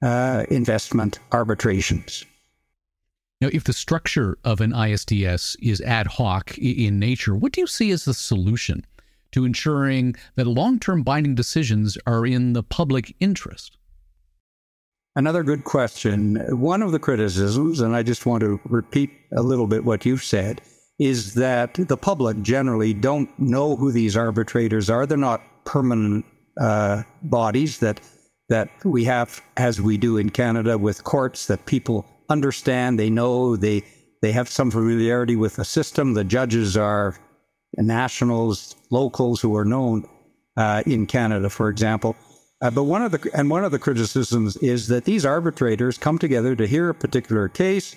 uh, 0.01 0.46
investment 0.50 1.20
arbitrations. 1.32 2.25
Now, 3.39 3.50
if 3.54 3.63
the 3.63 3.74
structure 3.74 4.38
of 4.44 4.62
an 4.62 4.72
ISDS 4.74 5.56
is 5.62 5.80
ad 5.82 6.08
hoc 6.08 6.58
in 6.58 7.00
nature, 7.00 7.36
what 7.36 7.51
do 7.54 7.62
you 7.62 7.68
see 7.68 7.92
as 7.92 8.06
the 8.06 8.13
solution 8.13 8.86
to 9.32 9.46
ensuring 9.46 10.16
that 10.36 10.48
long 10.48 10.80
term 10.80 11.04
binding 11.04 11.36
decisions 11.36 11.98
are 12.06 12.25
in 12.25 12.54
the 12.54 12.63
public 12.63 13.16
interest? 13.20 13.77
Another 15.16 15.44
good 15.44 15.63
question. 15.63 16.36
One 16.60 16.82
of 16.82 16.92
the 16.92 17.00
criticisms, 17.00 17.80
and 17.80 17.96
I 17.96 18.04
just 18.04 18.25
want 18.25 18.42
to 18.42 18.60
repeat 18.66 19.12
a 19.36 19.42
little 19.42 19.68
bit 19.68 19.84
what 19.84 20.06
you've 20.06 20.24
said, 20.24 20.62
is 21.00 21.36
that 21.36 21.75
the 21.75 21.98
public 21.98 22.42
generally 22.42 22.94
don't 22.94 23.30
know 23.39 23.75
who 23.75 23.92
these 23.92 24.18
arbitrators 24.18 24.89
are. 24.89 25.06
They're 25.06 25.18
not 25.18 25.42
permanent 25.66 26.25
uh, 26.60 27.04
bodies 27.24 27.80
that 27.80 28.01
that 28.50 28.70
we 28.86 29.04
have, 29.04 29.42
as 29.58 29.82
we 29.82 29.98
do 29.98 30.18
in 30.18 30.30
Canada, 30.30 30.77
with 30.77 31.04
courts 31.04 31.48
that 31.48 31.66
people 31.66 32.06
understand, 32.30 32.98
they 32.98 33.10
know, 33.10 33.56
they 33.56 33.84
they 34.22 34.32
have 34.32 34.50
some 34.50 34.72
familiarity 34.72 35.36
with 35.36 35.58
the 35.58 35.66
system. 35.66 36.13
The 36.13 36.24
judges 36.24 36.75
are 36.75 37.16
nationals, 37.75 38.75
locals 38.89 39.42
who 39.42 39.56
are 39.56 39.66
known 39.66 40.08
uh, 40.56 40.82
in 40.86 41.06
Canada, 41.06 41.50
for 41.50 41.70
example. 41.70 42.16
Uh, 42.62 42.72
but 42.72 42.84
one 42.84 43.04
of 43.04 43.12
the 43.12 43.30
and 43.34 43.50
one 43.50 43.63
of 43.63 43.72
the 43.72 43.80
criticisms 43.80 44.58
is 44.58 44.88
that 44.88 45.06
these 45.06 45.25
arbitrators 45.25 45.98
come 45.98 46.18
together 46.18 46.56
to 46.56 46.66
hear 46.66 46.89
a 46.89 46.96
particular 46.96 47.48
case. 47.48 47.96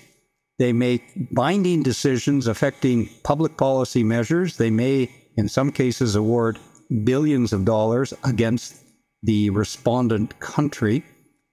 They 0.60 0.74
make 0.74 1.34
binding 1.34 1.82
decisions 1.82 2.46
affecting 2.46 3.08
public 3.22 3.56
policy 3.56 4.04
measures. 4.04 4.58
They 4.58 4.68
may, 4.68 5.10
in 5.38 5.48
some 5.48 5.72
cases, 5.72 6.14
award 6.14 6.58
billions 7.02 7.54
of 7.54 7.64
dollars 7.64 8.12
against 8.24 8.76
the 9.22 9.48
respondent 9.48 10.38
country. 10.38 11.02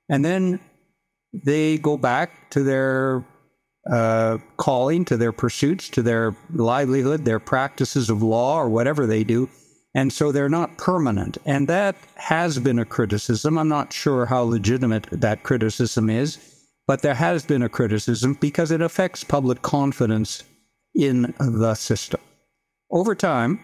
And 0.10 0.26
then 0.26 0.60
they 1.34 1.78
go 1.78 1.96
back 1.96 2.50
to 2.50 2.64
their 2.64 3.26
uh, 3.90 4.40
calling, 4.58 5.06
to 5.06 5.16
their 5.16 5.32
pursuits, 5.32 5.88
to 5.92 6.02
their 6.02 6.36
livelihood, 6.54 7.24
their 7.24 7.40
practices 7.40 8.10
of 8.10 8.22
law, 8.22 8.60
or 8.60 8.68
whatever 8.68 9.06
they 9.06 9.24
do. 9.24 9.48
And 9.96 10.12
so 10.12 10.34
they're 10.34 10.50
not 10.50 10.78
permanent. 10.78 11.38
And 11.46 11.70
that 11.70 11.96
has 12.16 12.60
been 12.60 12.78
a 12.78 12.84
criticism. 12.84 13.58
I'm 13.58 13.70
not 13.70 13.94
sure 13.94 14.26
how 14.26 14.42
legitimate 14.42 15.08
that 15.12 15.44
criticism 15.44 16.10
is, 16.10 16.57
but 16.88 17.02
there 17.02 17.16
has 17.16 17.46
been 17.46 17.62
a 17.62 17.70
criticism 17.70 18.38
because 18.40 18.72
it 18.72 18.82
affects 18.82 19.24
public 19.24 19.62
confidence 19.62 20.44
in 20.96 21.34
the 21.38 21.76
system. 21.76 22.22
Over 22.90 23.14
time, 23.14 23.64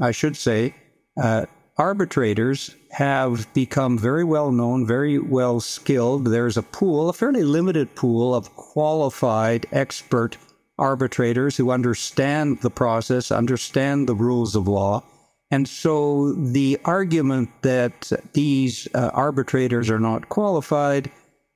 I 0.00 0.10
should 0.10 0.36
say, 0.36 0.74
uh, 1.22 1.44
arbitrators 1.76 2.74
have 2.90 3.52
become 3.54 3.98
very 3.98 4.24
well 4.24 4.50
known, 4.50 4.86
very 4.86 5.18
well 5.18 5.60
skilled. 5.60 6.26
There's 6.26 6.56
a 6.56 6.62
pool, 6.62 7.10
a 7.10 7.12
fairly 7.12 7.42
limited 7.42 7.94
pool 7.94 8.34
of 8.34 8.54
qualified 8.56 9.66
expert 9.72 10.38
arbitrators 10.78 11.56
who 11.56 11.70
understand 11.70 12.60
the 12.62 12.70
process, 12.70 13.30
understand 13.30 14.08
the 14.08 14.14
rules 14.14 14.56
of 14.56 14.66
law. 14.66 15.02
And 15.50 15.68
so 15.68 16.32
the 16.32 16.78
argument 16.86 17.50
that 17.60 18.10
these 18.32 18.88
uh, 18.94 19.10
arbitrators 19.12 19.90
are 19.90 20.00
not 20.00 20.30
qualified 20.30 21.10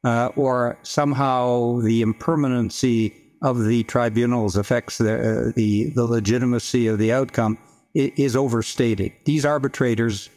uh, 0.07 0.31
or 0.37 0.79
somehow 0.85 1.81
the 1.81 2.01
impermanency 2.01 3.13
of 3.43 3.65
the 3.65 3.83
tribunals 3.85 4.57
affects 4.57 4.99
the, 4.99 5.15
uh, 5.49 5.53
the, 5.57 5.91
the 5.97 6.05
legitimacy 6.05 6.87
of 6.87 6.99
the 6.99 7.13
outcome 7.13 7.59
is 7.93 8.37
overstated. 8.37 9.13
These 9.25 9.45
arbitrators, 9.45 10.31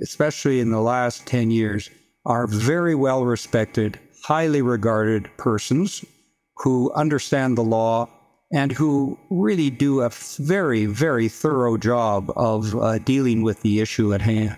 especially 0.00 0.60
in 0.60 0.70
the 0.70 0.80
last 0.80 1.26
10 1.26 1.50
years, 1.50 1.90
are 2.26 2.46
very 2.46 2.94
well 2.94 3.24
respected, 3.24 3.98
highly 4.22 4.62
regarded 4.62 5.28
persons 5.36 6.04
who 6.58 6.92
understand 6.92 7.58
the 7.58 7.64
law 7.64 8.08
and 8.54 8.70
who 8.70 9.18
really 9.30 9.70
do 9.70 10.02
a 10.02 10.10
very, 10.38 10.86
very 10.86 11.28
thorough 11.28 11.76
job 11.76 12.30
of 12.36 12.76
uh, 12.76 12.98
dealing 12.98 13.42
with 13.42 13.62
the 13.62 13.80
issue 13.80 14.14
at 14.14 14.22
hand. 14.22 14.56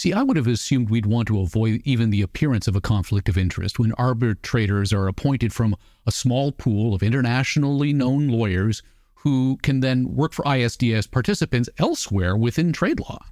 See, 0.00 0.14
I 0.14 0.22
would 0.22 0.38
have 0.38 0.46
assumed 0.46 0.88
we'd 0.88 1.04
want 1.04 1.28
to 1.28 1.40
avoid 1.40 1.82
even 1.84 2.08
the 2.08 2.22
appearance 2.22 2.66
of 2.66 2.74
a 2.74 2.80
conflict 2.80 3.28
of 3.28 3.36
interest 3.36 3.78
when 3.78 3.92
arbitrators 3.98 4.94
are 4.94 5.06
appointed 5.06 5.52
from 5.52 5.76
a 6.06 6.10
small 6.10 6.52
pool 6.52 6.94
of 6.94 7.02
internationally 7.02 7.92
known 7.92 8.28
lawyers 8.28 8.82
who 9.16 9.58
can 9.62 9.80
then 9.80 10.14
work 10.14 10.32
for 10.32 10.42
ISDS 10.46 11.10
participants 11.10 11.68
elsewhere 11.76 12.34
within 12.34 12.72
trade 12.72 12.98
law. 12.98 13.22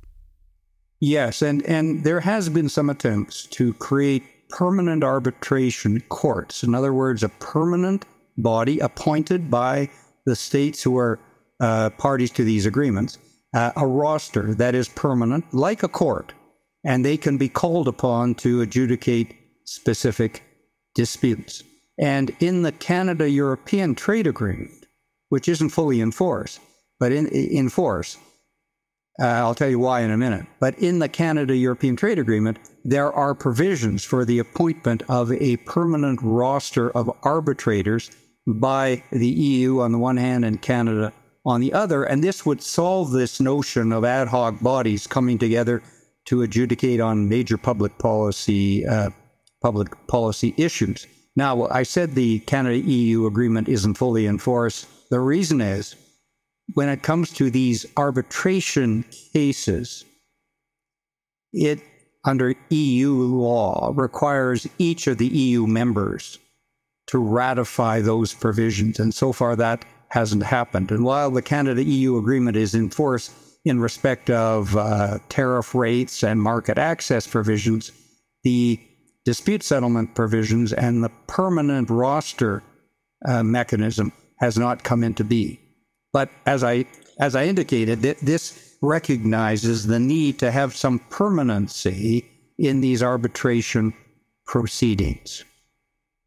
Yes, 1.00 1.40
and, 1.40 1.62
and 1.62 2.04
there 2.04 2.20
has 2.20 2.50
been 2.50 2.68
some 2.68 2.90
attempts 2.90 3.46
to 3.46 3.72
create 3.72 4.24
permanent 4.50 5.02
arbitration 5.02 6.02
courts. 6.10 6.62
In 6.62 6.74
other 6.74 6.92
words, 6.92 7.22
a 7.22 7.30
permanent 7.30 8.04
body 8.36 8.78
appointed 8.80 9.50
by 9.50 9.88
the 10.26 10.36
states 10.36 10.82
who 10.82 10.98
are 10.98 11.18
uh, 11.60 11.88
parties 11.88 12.30
to 12.32 12.44
these 12.44 12.66
agreements, 12.66 13.16
uh, 13.54 13.72
a 13.74 13.86
roster 13.86 14.54
that 14.56 14.74
is 14.74 14.86
permanent, 14.90 15.46
like 15.54 15.82
a 15.82 15.88
court, 15.88 16.34
and 16.88 17.04
they 17.04 17.18
can 17.18 17.36
be 17.36 17.50
called 17.50 17.86
upon 17.86 18.34
to 18.34 18.62
adjudicate 18.62 19.36
specific 19.66 20.42
disputes. 20.94 21.62
And 21.98 22.34
in 22.40 22.62
the 22.62 22.72
Canada 22.72 23.28
European 23.28 23.94
Trade 23.94 24.26
Agreement, 24.26 24.86
which 25.28 25.50
isn't 25.50 25.68
fully 25.68 26.00
in 26.00 26.12
force, 26.12 26.58
but 26.98 27.12
in, 27.12 27.26
in 27.28 27.68
force. 27.68 28.16
Uh, 29.20 29.26
I'll 29.26 29.54
tell 29.54 29.68
you 29.68 29.78
why 29.78 30.00
in 30.00 30.10
a 30.10 30.16
minute. 30.16 30.46
But 30.60 30.78
in 30.78 30.98
the 30.98 31.10
Canada 31.10 31.54
European 31.54 31.94
Trade 31.94 32.18
Agreement, 32.18 32.58
there 32.84 33.12
are 33.12 33.34
provisions 33.34 34.02
for 34.02 34.24
the 34.24 34.38
appointment 34.38 35.02
of 35.10 35.30
a 35.30 35.58
permanent 35.58 36.20
roster 36.22 36.90
of 36.92 37.10
arbitrators 37.22 38.10
by 38.46 39.02
the 39.10 39.28
EU 39.28 39.80
on 39.80 39.92
the 39.92 39.98
one 39.98 40.16
hand 40.16 40.42
and 40.42 40.62
Canada 40.62 41.12
on 41.44 41.60
the 41.60 41.74
other. 41.74 42.04
And 42.04 42.24
this 42.24 42.46
would 42.46 42.62
solve 42.62 43.10
this 43.10 43.40
notion 43.40 43.92
of 43.92 44.06
ad 44.06 44.28
hoc 44.28 44.62
bodies 44.62 45.06
coming 45.06 45.36
together 45.36 45.82
to 46.28 46.42
adjudicate 46.42 47.00
on 47.00 47.26
major 47.26 47.56
public 47.56 47.96
policy 47.96 48.86
uh, 48.86 49.08
public 49.62 49.88
policy 50.08 50.54
issues. 50.58 51.06
Now, 51.36 51.66
I 51.68 51.84
said 51.84 52.14
the 52.14 52.40
Canada 52.40 52.76
EU 52.76 53.26
agreement 53.26 53.66
isn't 53.66 53.94
fully 53.94 54.26
enforced. 54.26 54.86
The 55.08 55.20
reason 55.20 55.62
is 55.62 55.96
when 56.74 56.90
it 56.90 57.02
comes 57.02 57.32
to 57.32 57.50
these 57.50 57.86
arbitration 57.96 59.04
cases, 59.32 60.04
it 61.54 61.80
under 62.26 62.54
EU 62.68 63.12
law 63.14 63.94
requires 63.96 64.66
each 64.78 65.06
of 65.06 65.16
the 65.16 65.28
EU 65.28 65.66
members 65.66 66.38
to 67.06 67.18
ratify 67.18 68.02
those 68.02 68.34
provisions. 68.34 69.00
And 69.00 69.14
so 69.14 69.32
far, 69.32 69.56
that 69.56 69.86
hasn't 70.08 70.42
happened. 70.42 70.90
And 70.90 71.04
while 71.04 71.30
the 71.30 71.40
Canada 71.40 71.82
EU 71.82 72.18
agreement 72.18 72.56
is 72.56 72.74
in 72.74 72.90
force 72.90 73.30
in 73.68 73.80
respect 73.80 74.30
of 74.30 74.76
uh, 74.76 75.18
tariff 75.28 75.74
rates 75.74 76.22
and 76.22 76.40
market 76.40 76.78
access 76.78 77.26
provisions, 77.26 77.92
the 78.44 78.80
dispute 79.24 79.62
settlement 79.62 80.14
provisions 80.14 80.72
and 80.72 81.04
the 81.04 81.10
permanent 81.26 81.90
roster 81.90 82.62
uh, 83.26 83.42
mechanism 83.42 84.12
has 84.38 84.56
not 84.56 84.84
come 84.84 85.02
into 85.04 85.24
being. 85.24 85.58
But 86.12 86.30
as 86.46 86.64
I 86.64 86.86
as 87.20 87.34
I 87.34 87.44
indicated, 87.46 88.02
th- 88.02 88.18
this 88.18 88.76
recognizes 88.80 89.86
the 89.86 89.98
need 89.98 90.38
to 90.38 90.50
have 90.50 90.74
some 90.74 91.00
permanency 91.10 92.24
in 92.58 92.80
these 92.80 93.02
arbitration 93.02 93.92
proceedings. 94.46 95.44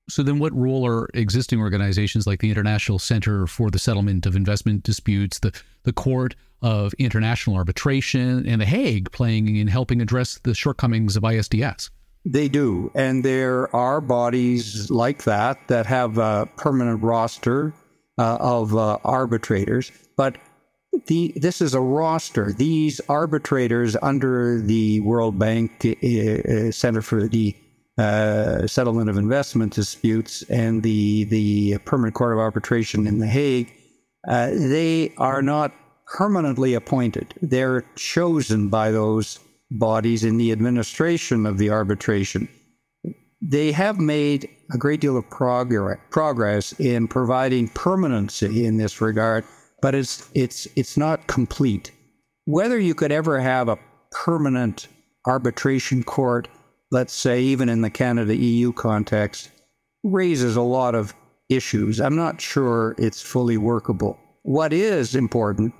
So 0.10 0.24
then 0.24 0.39
what 0.39 0.53
role 0.53 0.86
are 0.86 1.08
existing 1.13 1.60
organizations 1.60 2.27
like 2.27 2.39
the 2.39 2.50
International 2.50 3.00
Center 3.00 3.48
for 3.48 3.70
the 3.70 3.79
Settlement 3.79 4.25
of 4.25 4.36
Investment 4.36 4.84
Disputes, 4.84 5.39
the, 5.39 5.53
the 5.84 5.93
Court 5.93 6.36
of 6.62 6.93
International 6.96 7.55
Arbitration, 7.55 8.46
and 8.46 8.62
The 8.62 8.65
Hague 8.65 9.12
playing 9.12 9.55
in 9.55 9.67
helping 9.67 10.01
address 10.01 10.39
the 10.43 10.53
shortcomings 10.53 11.15
of 11.15 11.24
ISDS? 11.24 11.89
They 12.25 12.50
do. 12.50 12.91
And 12.93 13.25
there 13.25 13.74
are 13.75 14.00
bodies 14.01 14.91
like 14.91 15.24
that 15.24 15.67
that 15.70 15.86
have 15.88 16.17
a 16.17 16.48
permanent 16.55 17.01
roster 17.01 17.74
uh, 18.17 18.38
of 18.39 18.75
uh, 18.75 19.00
arbitrators. 19.03 19.91
But 20.17 20.38
the, 21.08 21.34
this 21.36 21.62
is 21.62 21.74
a 21.74 21.79
roster. 21.79 22.51
These 22.51 23.01
arbitrators 23.10 23.96
under 24.01 24.62
the 24.62 25.00
World 25.00 25.39
Bank 25.39 25.72
uh, 25.86 26.67
uh 26.67 26.72
Center 26.72 27.01
for 27.01 27.27
the 27.27 27.55
uh, 27.98 28.67
Settlement 28.67 29.10
of 29.10 29.17
Investment 29.17 29.74
Disputes 29.74 30.43
and 30.43 30.83
the 30.83 31.25
the 31.25 31.77
Permanent 31.79 32.15
Court 32.15 32.33
of 32.33 32.39
Arbitration 32.39 33.07
in 33.07 33.19
The 33.19 33.27
Hague, 33.27 33.74
uh, 34.27 34.51
they 34.51 35.13
are 35.17 35.41
not 35.41 35.74
permanently 36.07 36.74
appointed. 36.74 37.33
They're 37.41 37.86
chosen 37.95 38.69
by 38.69 38.91
those 38.91 39.39
bodies 39.69 40.24
in 40.24 40.38
the 40.38 40.51
administration 40.51 41.45
of 41.45 41.57
the 41.57 41.69
arbitration. 41.69 42.50
They 43.41 43.71
have 43.71 43.98
made 43.98 44.50
a 44.74 44.77
great 44.77 45.01
deal 45.01 45.17
of 45.17 45.29
progress 45.29 46.74
in 46.79 47.07
providing 47.07 47.69
permanency 47.69 48.65
in 48.65 48.77
this 48.77 49.01
regard 49.01 49.45
but 49.81 49.95
it's 49.95 50.29
it's 50.33 50.67
it's 50.75 50.95
not 50.95 51.27
complete. 51.27 51.91
Whether 52.45 52.79
you 52.79 52.93
could 52.95 53.12
ever 53.12 53.39
have 53.39 53.67
a 53.67 53.79
permanent 54.12 54.88
arbitration 55.25 56.03
court, 56.03 56.48
let's 56.91 57.13
say 57.13 57.41
even 57.41 57.69
in 57.69 57.81
the 57.81 57.89
Canada 57.89 58.36
EU 58.36 58.71
context, 58.74 59.50
raises 60.03 60.55
a 60.55 60.62
lot 60.62 60.93
of 60.93 61.13
issues. 61.50 62.00
I'm 62.00 62.15
not 62.15 62.41
sure 62.41 62.95
it's 62.98 63.21
fully 63.21 63.57
workable. 63.57 64.19
What 64.43 64.74
is 64.74 65.15
important 65.15 65.74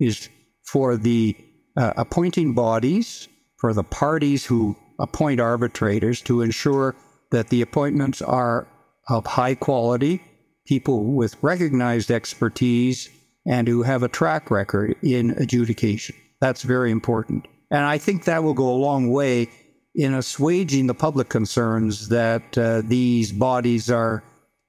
is 0.00 0.28
for 0.64 0.96
the 0.96 1.36
uh, 1.76 1.92
appointing 1.96 2.54
bodies, 2.54 3.28
for 3.58 3.72
the 3.72 3.84
parties 3.84 4.44
who 4.44 4.76
appoint 4.98 5.40
arbitrators 5.40 6.22
to 6.22 6.42
ensure 6.42 6.96
that 7.30 7.48
the 7.48 7.62
appointments 7.62 8.22
are 8.22 8.66
of 9.08 9.26
high 9.26 9.54
quality, 9.54 10.22
people 10.66 11.04
with 11.04 11.36
recognized 11.42 12.10
expertise 12.10 13.08
and 13.46 13.68
who 13.68 13.82
have 13.82 14.02
a 14.02 14.08
track 14.08 14.50
record 14.50 14.96
in 15.02 15.30
adjudication. 15.32 16.16
That's 16.40 16.62
very 16.62 16.90
important. 16.90 17.46
And 17.70 17.84
I 17.84 17.98
think 17.98 18.24
that 18.24 18.42
will 18.42 18.54
go 18.54 18.68
a 18.68 18.76
long 18.76 19.10
way 19.10 19.48
in 19.96 20.12
assuaging 20.12 20.86
the 20.86 20.94
public 20.94 21.30
concerns 21.30 22.08
that 22.08 22.56
uh, 22.58 22.82
these 22.84 23.32
bodies 23.32 23.90
are, 23.90 24.22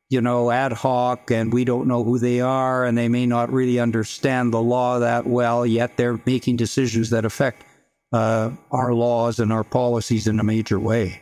you 0.10 0.22
know, 0.22 0.50
ad 0.50 0.72
hoc 0.72 1.30
and 1.30 1.54
we 1.54 1.66
don't 1.66 1.86
know 1.86 2.04
who 2.04 2.18
they 2.18 2.40
are 2.40 2.86
and 2.86 2.98
they 2.98 3.10
may 3.10 3.26
not 3.26 3.52
really 3.52 3.78
understand 3.78 4.54
the 4.54 4.62
law 4.62 5.00
that 5.00 5.28
well, 5.28 5.66
yet 5.66 5.98
they're 5.98 6.20
making 6.26 6.56
decisions 6.56 7.10
that 7.10 7.26
affect 7.26 7.66
uh, 8.14 8.50
our 8.72 8.94
laws 8.94 9.40
and 9.40 9.52
our 9.52 9.66
policies 9.66 10.28
in 10.28 10.40
a 10.40 10.44
major 10.44 10.80
way. 10.80 11.22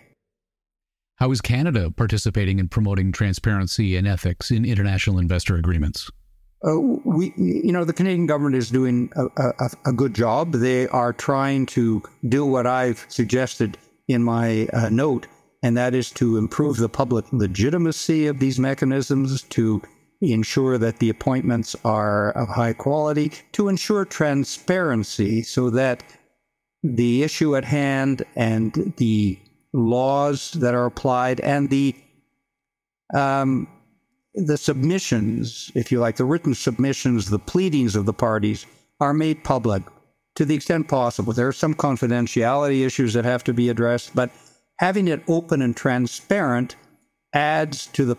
How 1.15 1.31
is 1.31 1.41
Canada 1.41 1.89
participating 1.89 2.59
in 2.59 2.67
promoting 2.67 3.11
transparency 3.11 3.95
and 3.95 4.07
ethics 4.07 4.51
in 4.51 4.65
international 4.65 5.17
investor 5.17 5.55
agreements? 5.55 6.11
Uh, 6.63 6.77
we, 6.79 7.33
you 7.37 7.71
know, 7.71 7.85
the 7.85 7.93
Canadian 7.93 8.27
government 8.27 8.55
is 8.55 8.69
doing 8.69 9.11
a, 9.15 9.25
a, 9.37 9.69
a, 9.87 9.93
good 9.93 10.13
job. 10.13 10.51
They 10.51 10.87
are 10.87 11.13
trying 11.13 11.67
to 11.67 12.01
do 12.27 12.45
what 12.45 12.65
I've 12.65 13.05
suggested 13.07 13.77
in 14.07 14.23
my 14.23 14.67
uh, 14.73 14.89
note, 14.89 15.27
and 15.63 15.75
that 15.77 15.95
is 15.95 16.11
to 16.11 16.37
improve 16.37 16.77
the 16.77 16.89
public 16.89 17.25
legitimacy 17.31 18.27
of 18.27 18.39
these 18.39 18.59
mechanisms, 18.59 19.43
to 19.43 19.81
ensure 20.21 20.77
that 20.77 20.99
the 20.99 21.09
appointments 21.09 21.75
are 21.83 22.31
of 22.31 22.47
high 22.47 22.73
quality, 22.73 23.31
to 23.51 23.67
ensure 23.67 24.05
transparency 24.05 25.41
so 25.41 25.69
that 25.69 26.03
the 26.83 27.23
issue 27.23 27.55
at 27.55 27.65
hand 27.65 28.23
and 28.35 28.93
the 28.97 29.39
laws 29.73 30.51
that 30.51 30.73
are 30.73 30.85
applied 30.85 31.39
and 31.41 31.69
the 31.69 31.95
um, 33.13 33.67
the 34.33 34.57
submissions, 34.57 35.71
if 35.75 35.91
you 35.91 35.99
like, 35.99 36.17
the 36.17 36.25
written 36.25 36.53
submissions, 36.53 37.29
the 37.29 37.39
pleadings 37.39 37.95
of 37.95 38.05
the 38.05 38.13
parties 38.13 38.65
are 38.99 39.13
made 39.13 39.43
public 39.43 39.83
to 40.35 40.45
the 40.45 40.55
extent 40.55 40.87
possible. 40.87 41.33
There 41.33 41.47
are 41.47 41.53
some 41.53 41.73
confidentiality 41.73 42.85
issues 42.85 43.13
that 43.13 43.25
have 43.25 43.43
to 43.45 43.53
be 43.53 43.69
addressed, 43.69 44.15
but 44.15 44.31
having 44.79 45.07
it 45.07 45.23
open 45.27 45.61
and 45.61 45.75
transparent 45.75 46.75
adds 47.33 47.87
to 47.87 48.05
the, 48.05 48.17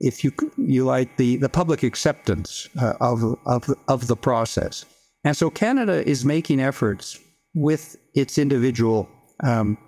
if 0.00 0.24
you 0.24 0.32
you 0.56 0.84
like, 0.84 1.16
the 1.16 1.36
the 1.36 1.48
public 1.48 1.82
acceptance 1.82 2.68
uh, 2.80 2.94
of 3.00 3.38
of 3.46 3.68
of 3.88 4.06
the 4.06 4.16
process. 4.16 4.84
And 5.24 5.36
so 5.36 5.50
Canada 5.50 6.06
is 6.06 6.24
making 6.24 6.60
efforts 6.60 7.18
with 7.54 7.96
its 8.14 8.38
individual 8.38 9.08
um, 9.42 9.78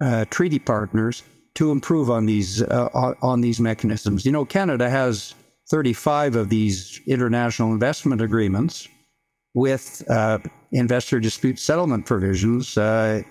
uh, 0.00 0.24
treaty 0.30 0.58
partners 0.58 1.22
to 1.54 1.70
improve 1.70 2.10
on 2.10 2.26
these 2.26 2.62
uh, 2.62 3.14
on 3.22 3.40
these 3.40 3.60
mechanisms. 3.60 4.24
You 4.24 4.32
know, 4.32 4.44
Canada 4.44 4.88
has 4.88 5.34
35 5.68 6.36
of 6.36 6.48
these 6.48 7.00
international 7.06 7.72
investment 7.72 8.20
agreements 8.20 8.88
with 9.54 10.04
uh, 10.08 10.38
investor 10.72 11.20
dispute 11.20 11.58
settlement 11.58 12.06
provisions. 12.06 12.76
Uh, 12.76 13.22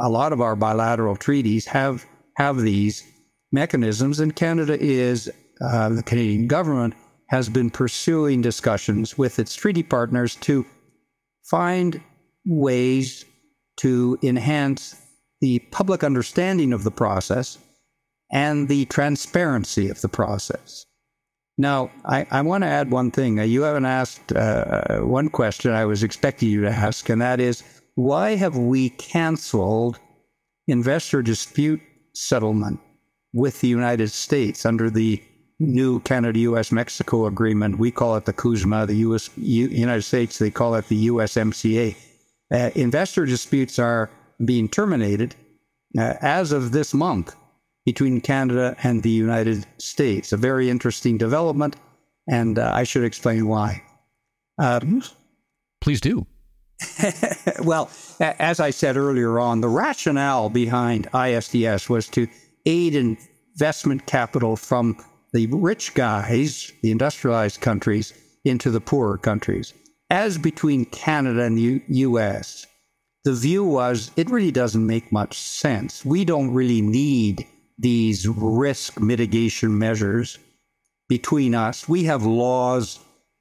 a 0.00 0.08
lot 0.08 0.32
of 0.32 0.40
our 0.40 0.56
bilateral 0.56 1.16
treaties 1.16 1.66
have 1.66 2.04
have 2.36 2.58
these 2.58 3.06
mechanisms, 3.52 4.20
and 4.20 4.34
Canada 4.34 4.76
is 4.80 5.30
uh, 5.60 5.88
the 5.88 6.02
Canadian 6.02 6.48
government 6.48 6.94
has 7.28 7.48
been 7.48 7.70
pursuing 7.70 8.42
discussions 8.42 9.16
with 9.16 9.38
its 9.38 9.54
treaty 9.54 9.82
partners 9.82 10.36
to 10.36 10.66
find 11.44 12.00
ways 12.44 13.24
to 13.76 14.18
enhance 14.22 15.00
the 15.40 15.58
public 15.70 16.04
understanding 16.04 16.72
of 16.72 16.84
the 16.84 16.90
process 16.90 17.58
and 18.32 18.68
the 18.68 18.84
transparency 18.86 19.88
of 19.88 20.00
the 20.00 20.08
process. 20.08 20.86
Now, 21.56 21.90
I, 22.04 22.26
I 22.30 22.42
want 22.42 22.64
to 22.64 22.68
add 22.68 22.90
one 22.90 23.10
thing. 23.10 23.38
You 23.38 23.62
haven't 23.62 23.84
asked 23.84 24.32
uh, 24.32 24.98
one 25.00 25.28
question 25.28 25.72
I 25.72 25.84
was 25.84 26.02
expecting 26.02 26.48
you 26.48 26.62
to 26.62 26.70
ask, 26.70 27.08
and 27.08 27.22
that 27.22 27.38
is 27.38 27.62
why 27.94 28.34
have 28.34 28.56
we 28.56 28.90
canceled 28.90 30.00
investor 30.66 31.22
dispute 31.22 31.80
settlement 32.14 32.80
with 33.32 33.60
the 33.60 33.68
United 33.68 34.10
States 34.10 34.66
under 34.66 34.90
the 34.90 35.22
new 35.60 36.00
Canada 36.00 36.40
US 36.40 36.72
Mexico 36.72 37.26
agreement? 37.26 37.78
We 37.78 37.92
call 37.92 38.16
it 38.16 38.24
the 38.24 38.32
CUSMA, 38.32 38.88
the 38.88 38.96
US, 38.96 39.30
U, 39.36 39.68
United 39.68 40.02
States, 40.02 40.38
they 40.38 40.50
call 40.50 40.74
it 40.74 40.88
the 40.88 41.06
USMCA. 41.06 41.96
Uh, 42.52 42.70
investor 42.74 43.26
disputes 43.26 43.78
are 43.78 44.10
being 44.44 44.68
terminated 44.68 45.36
uh, 45.96 46.14
as 46.20 46.50
of 46.50 46.72
this 46.72 46.92
month 46.92 47.36
between 47.84 48.20
Canada 48.20 48.76
and 48.82 49.02
the 49.02 49.10
United 49.10 49.66
States. 49.78 50.32
A 50.32 50.36
very 50.36 50.70
interesting 50.70 51.18
development, 51.18 51.76
and 52.28 52.58
uh, 52.58 52.70
I 52.74 52.84
should 52.84 53.04
explain 53.04 53.46
why. 53.46 53.82
Um, 54.58 55.02
Please 55.80 56.00
do. 56.00 56.26
well, 57.62 57.90
as 58.20 58.60
I 58.60 58.70
said 58.70 58.96
earlier 58.96 59.38
on, 59.38 59.60
the 59.60 59.68
rationale 59.68 60.48
behind 60.48 61.10
ISDS 61.12 61.88
was 61.88 62.08
to 62.08 62.26
aid 62.66 62.94
investment 62.94 64.06
capital 64.06 64.56
from 64.56 64.96
the 65.32 65.46
rich 65.46 65.94
guys, 65.94 66.72
the 66.82 66.90
industrialized 66.90 67.60
countries, 67.60 68.12
into 68.44 68.70
the 68.70 68.80
poorer 68.80 69.18
countries. 69.18 69.74
As 70.10 70.38
between 70.38 70.84
Canada 70.86 71.42
and 71.42 71.56
the 71.56 71.62
U- 71.62 71.82
US, 71.88 72.66
the 73.24 73.32
view 73.32 73.64
was 73.64 74.10
it 74.16 74.30
really 74.30 74.52
doesn't 74.52 74.86
make 74.86 75.10
much 75.10 75.38
sense. 75.38 76.04
We 76.04 76.24
don't 76.24 76.52
really 76.52 76.82
need 76.82 77.46
these 77.78 78.28
risk 78.28 79.00
mitigation 79.00 79.78
measures 79.78 80.38
between 81.08 81.54
us. 81.54 81.88
We 81.88 82.04
have 82.04 82.24
laws 82.24 82.98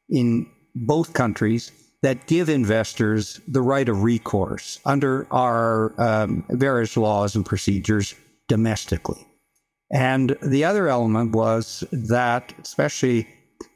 in 0.10 0.50
both 0.76 1.14
countries 1.14 1.72
that 2.02 2.28
give 2.28 2.50
investors 2.50 3.40
the 3.48 3.62
right 3.62 3.88
of 3.88 4.04
recourse 4.04 4.80
under 4.86 5.26
our 5.32 6.00
um, 6.02 6.44
various 6.50 6.98
laws 6.98 7.36
and 7.36 7.46
procedures 7.46 8.14
domestically. 8.50 9.26
And 9.92 10.36
the 10.42 10.66
other 10.66 10.90
element 10.90 11.32
was 11.32 11.84
that, 11.92 12.54
especially 12.62 13.28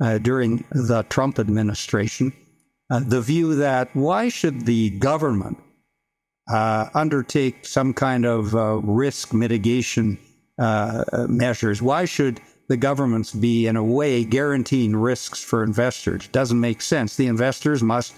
uh, 0.01 0.17
during 0.17 0.65
the 0.71 1.03
Trump 1.09 1.39
administration, 1.39 2.33
uh, 2.89 2.99
the 2.99 3.21
view 3.21 3.55
that 3.55 3.95
why 3.95 4.29
should 4.29 4.65
the 4.65 4.89
government 4.91 5.57
uh, 6.51 6.87
undertake 6.93 7.65
some 7.65 7.93
kind 7.93 8.25
of 8.25 8.55
uh, 8.55 8.77
risk 8.77 9.33
mitigation 9.33 10.17
measures? 10.57 11.81
Why 11.81 12.05
should 12.05 12.41
the 12.67 12.77
governments 12.77 13.31
be, 13.31 13.67
in 13.67 13.75
a 13.75 13.83
way, 13.83 14.23
guaranteeing 14.23 14.95
risks 14.95 15.43
for 15.43 15.63
investors? 15.63 16.27
Doesn't 16.29 16.59
make 16.59 16.81
sense. 16.81 17.15
The 17.15 17.27
investors 17.27 17.81
must 17.83 18.15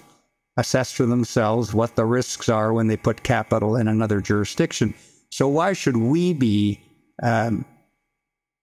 assess 0.56 0.92
for 0.92 1.06
themselves 1.06 1.72
what 1.72 1.96
the 1.96 2.04
risks 2.04 2.48
are 2.48 2.72
when 2.72 2.86
they 2.86 2.96
put 2.96 3.22
capital 3.22 3.76
in 3.76 3.88
another 3.88 4.20
jurisdiction. 4.20 4.94
So 5.30 5.48
why 5.48 5.72
should 5.72 5.96
we 5.96 6.32
be 6.32 6.80
um, 7.22 7.64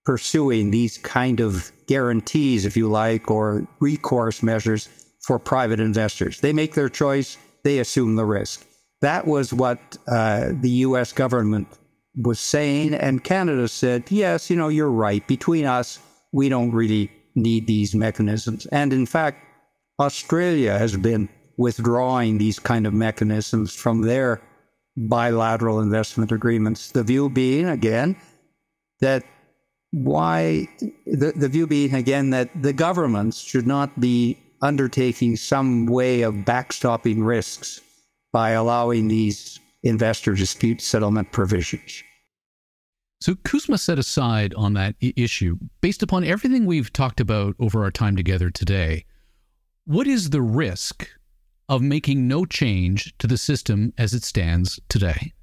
pursuing 0.06 0.72
these 0.72 0.98
kind 0.98 1.40
of 1.40 1.72
guarantees, 1.88 2.66
if 2.66 2.76
you 2.76 2.90
like, 2.90 3.32
or 3.32 3.68
recourse 3.80 4.44
measures 4.44 4.90
for 5.22 5.40
private 5.40 5.80
investors? 5.80 6.42
They 6.42 6.54
make 6.54 6.74
their 6.74 6.90
choice, 6.90 7.38
they 7.64 7.80
assume 7.80 8.16
the 8.16 8.26
risk. 8.26 8.66
That 9.02 9.28
was 9.28 9.54
what 9.54 9.80
uh, 10.08 10.50
the 10.62 10.70
U.S. 10.88 11.14
government 11.14 11.68
was 12.22 12.40
saying, 12.40 12.94
and 12.94 13.24
Canada 13.24 13.68
said, 13.68 14.06
"Yes, 14.10 14.50
you 14.50 14.56
know, 14.56 14.70
you're 14.70 14.92
right. 14.92 15.26
Between 15.28 15.66
us, 15.66 16.00
we 16.32 16.50
don't 16.50 16.72
really 16.72 17.12
need 17.36 17.68
these 17.68 17.96
mechanisms." 17.96 18.66
And 18.68 18.92
in 18.92 19.06
fact, 19.06 19.44
Australia 20.00 20.78
has 20.78 20.98
been 20.98 21.30
withdrawing 21.58 22.38
these 22.38 22.60
kind 22.60 22.86
of 22.86 22.94
mechanisms 22.94 23.74
from 23.74 24.02
their 24.02 24.42
bilateral 24.96 25.80
investment 25.80 26.32
agreements. 26.32 26.92
The 26.92 27.04
view 27.04 27.30
being, 27.30 27.68
again, 27.68 28.16
that 29.00 29.24
why 29.92 30.68
the, 31.06 31.34
the 31.36 31.48
view 31.48 31.66
being 31.66 31.94
again 31.94 32.32
that 32.32 32.50
the 32.62 32.74
governments 32.74 33.40
should 33.40 33.66
not 33.66 34.00
be 34.00 34.38
undertaking 34.62 35.36
some 35.36 35.86
way 35.86 36.24
of 36.24 36.34
backstopping 36.34 37.26
risks 37.26 37.80
by 38.34 38.52
allowing 38.52 39.08
these 39.08 39.60
investor 39.84 40.34
dispute 40.34 40.82
settlement 40.82 41.32
provisions. 41.32 42.04
So 43.20 43.34
CUSMA 43.34 43.80
set 43.80 43.98
aside 43.98 44.54
on 44.54 44.74
that 44.74 44.96
I- 45.02 45.14
issue, 45.16 45.58
based 45.82 46.04
upon 46.04 46.24
everything 46.24 46.66
we've 46.66 46.94
talked 46.94 47.20
about 47.20 47.56
over 47.60 47.84
our 47.84 47.92
time 47.92 48.16
together 48.16 48.50
today, 48.52 49.06
what 49.86 50.08
is 50.08 50.30
the 50.30 50.42
risk 50.42 51.10
of 51.70 51.82
making 51.82 52.28
no 52.28 52.46
change 52.46 53.18
to 53.18 53.28
the 53.28 53.38
system 53.38 53.94
as 53.98 54.14
it 54.14 54.24
stands 54.24 54.80
today? 54.88 55.34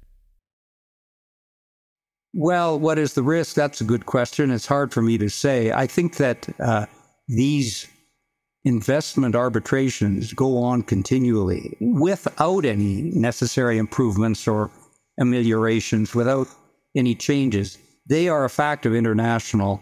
Well, 2.33 2.79
what 2.79 2.97
is 2.97 3.13
the 3.13 3.23
risk? 3.23 3.55
That's 3.55 3.81
a 3.81 3.85
good 3.85 4.05
question. 4.05 4.51
It's 4.51 4.65
hard 4.65 4.93
for 4.93 5.01
me 5.01 5.17
to 5.17 5.29
say. 5.29 5.71
I 5.71 5.87
think 5.87 6.17
that 6.17 6.47
uh, 6.59 6.85
these 7.27 7.87
investment 8.65 9.35
arbitrations 9.35 10.33
go 10.33 10.57
on 10.57 10.81
continually 10.81 11.77
without 11.79 12.65
any 12.65 13.03
necessary 13.03 13.77
improvements 13.77 14.47
or 14.47 14.71
ameliorations, 15.19 16.13
without 16.15 16.47
any 16.95 17.15
changes. 17.15 17.77
They 18.07 18.29
are 18.29 18.45
a 18.45 18.49
fact 18.49 18.85
of 18.85 18.95
international 18.95 19.81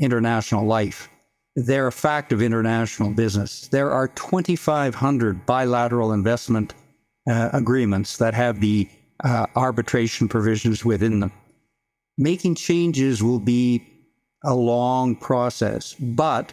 international 0.00 0.64
life. 0.64 1.08
They're 1.56 1.86
a 1.86 1.92
fact 1.92 2.32
of 2.32 2.42
international 2.42 3.10
business. 3.10 3.68
There 3.68 3.90
are 3.90 4.08
2,500 4.08 5.46
bilateral 5.46 6.12
investment 6.12 6.74
uh, 7.28 7.48
agreements 7.52 8.18
that 8.18 8.34
have 8.34 8.60
the 8.60 8.88
uh, 9.24 9.46
arbitration 9.56 10.28
provisions 10.28 10.84
within 10.84 11.20
them 11.20 11.32
making 12.18 12.54
changes 12.54 13.22
will 13.22 13.38
be 13.38 13.82
a 14.44 14.54
long 14.54 15.16
process. 15.16 15.94
But 15.94 16.52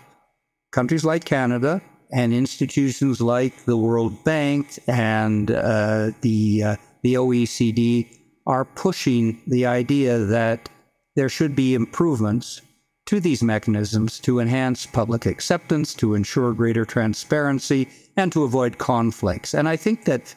countries 0.71 1.05
like 1.05 1.25
Canada 1.25 1.81
and 2.11 2.33
institutions 2.33 3.21
like 3.21 3.65
the 3.65 3.77
World 3.77 4.23
Bank 4.23 4.79
and 4.87 5.51
uh, 5.51 6.11
the 6.21 6.63
uh, 6.63 6.75
the 7.01 7.15
OECD 7.15 8.07
are 8.45 8.65
pushing 8.65 9.41
the 9.47 9.65
idea 9.65 10.19
that 10.19 10.69
there 11.15 11.29
should 11.29 11.55
be 11.55 11.73
improvements 11.73 12.61
to 13.05 13.19
these 13.19 13.43
mechanisms 13.43 14.19
to 14.19 14.39
enhance 14.39 14.85
public 14.85 15.25
acceptance, 15.25 15.93
to 15.93 16.15
ensure 16.15 16.53
greater 16.53 16.85
transparency, 16.85 17.89
and 18.15 18.31
to 18.31 18.43
avoid 18.43 18.77
conflicts. 18.77 19.53
And 19.53 19.67
I 19.67 19.75
think 19.75 20.05
that 20.05 20.33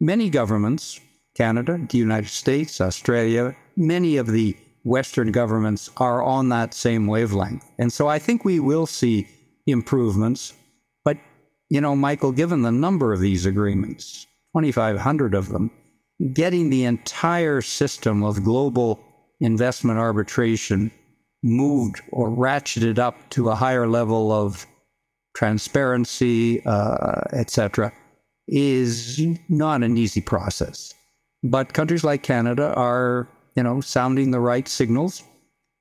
many 0.00 0.28
governments, 0.28 1.00
Canada, 1.36 1.78
the 1.88 1.98
United 1.98 2.30
States, 2.30 2.80
Australia, 2.80 3.56
many 3.76 4.16
of 4.16 4.26
the 4.26 4.56
Western 4.84 5.30
governments 5.30 5.90
are 5.98 6.22
on 6.22 6.48
that 6.48 6.74
same 6.74 7.06
wavelength. 7.06 7.64
And 7.78 7.92
so 7.92 8.08
I 8.08 8.18
think 8.18 8.44
we 8.44 8.58
will 8.58 8.86
see 8.86 9.28
improvements. 9.66 10.54
But, 11.04 11.18
you 11.68 11.80
know, 11.80 11.94
Michael, 11.94 12.32
given 12.32 12.62
the 12.62 12.72
number 12.72 13.12
of 13.12 13.20
these 13.20 13.46
agreements, 13.46 14.26
2,500 14.56 15.34
of 15.34 15.50
them, 15.50 15.70
getting 16.32 16.70
the 16.70 16.84
entire 16.84 17.60
system 17.60 18.22
of 18.22 18.44
global 18.44 19.00
investment 19.40 19.98
arbitration 19.98 20.90
moved 21.42 22.00
or 22.10 22.30
ratcheted 22.30 22.98
up 22.98 23.16
to 23.30 23.48
a 23.48 23.54
higher 23.54 23.86
level 23.86 24.32
of 24.32 24.66
transparency, 25.36 26.64
uh, 26.66 27.20
etc., 27.32 27.92
is 28.48 29.20
not 29.48 29.82
an 29.82 29.96
easy 29.96 30.20
process. 30.20 30.92
But 31.44 31.72
countries 31.74 32.02
like 32.02 32.22
Canada 32.24 32.74
are 32.74 33.28
you 33.58 33.64
know, 33.64 33.80
sounding 33.80 34.30
the 34.30 34.38
right 34.38 34.68
signals. 34.68 35.24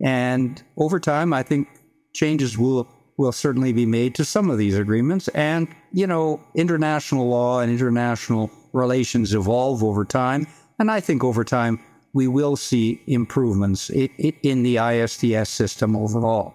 And 0.04 0.64
over 0.78 1.00
time, 1.00 1.32
I 1.32 1.44
think 1.44 1.68
changes 2.16 2.58
will 2.58 2.88
will 3.20 3.32
certainly 3.32 3.72
be 3.72 3.86
made 3.86 4.16
to 4.16 4.26
some 4.26 4.50
of 4.50 4.58
these 4.58 4.76
agreements. 4.76 5.28
And 5.30 5.68
you 5.94 6.08
know, 6.08 6.42
international 6.56 7.30
law 7.30 7.60
and 7.60 7.72
international 7.72 8.50
relations 8.78 9.34
evolve 9.34 9.84
over 9.84 10.06
time. 10.06 10.48
And 10.80 10.90
I 10.90 11.00
think 11.02 11.24
over 11.24 11.44
time 11.44 11.80
we 12.14 12.28
will 12.28 12.56
see 12.56 13.02
improvements 13.08 13.90
in 13.90 14.64
the 14.64 14.76
ISDS 14.78 15.48
system 15.48 15.96
overall. 15.96 16.54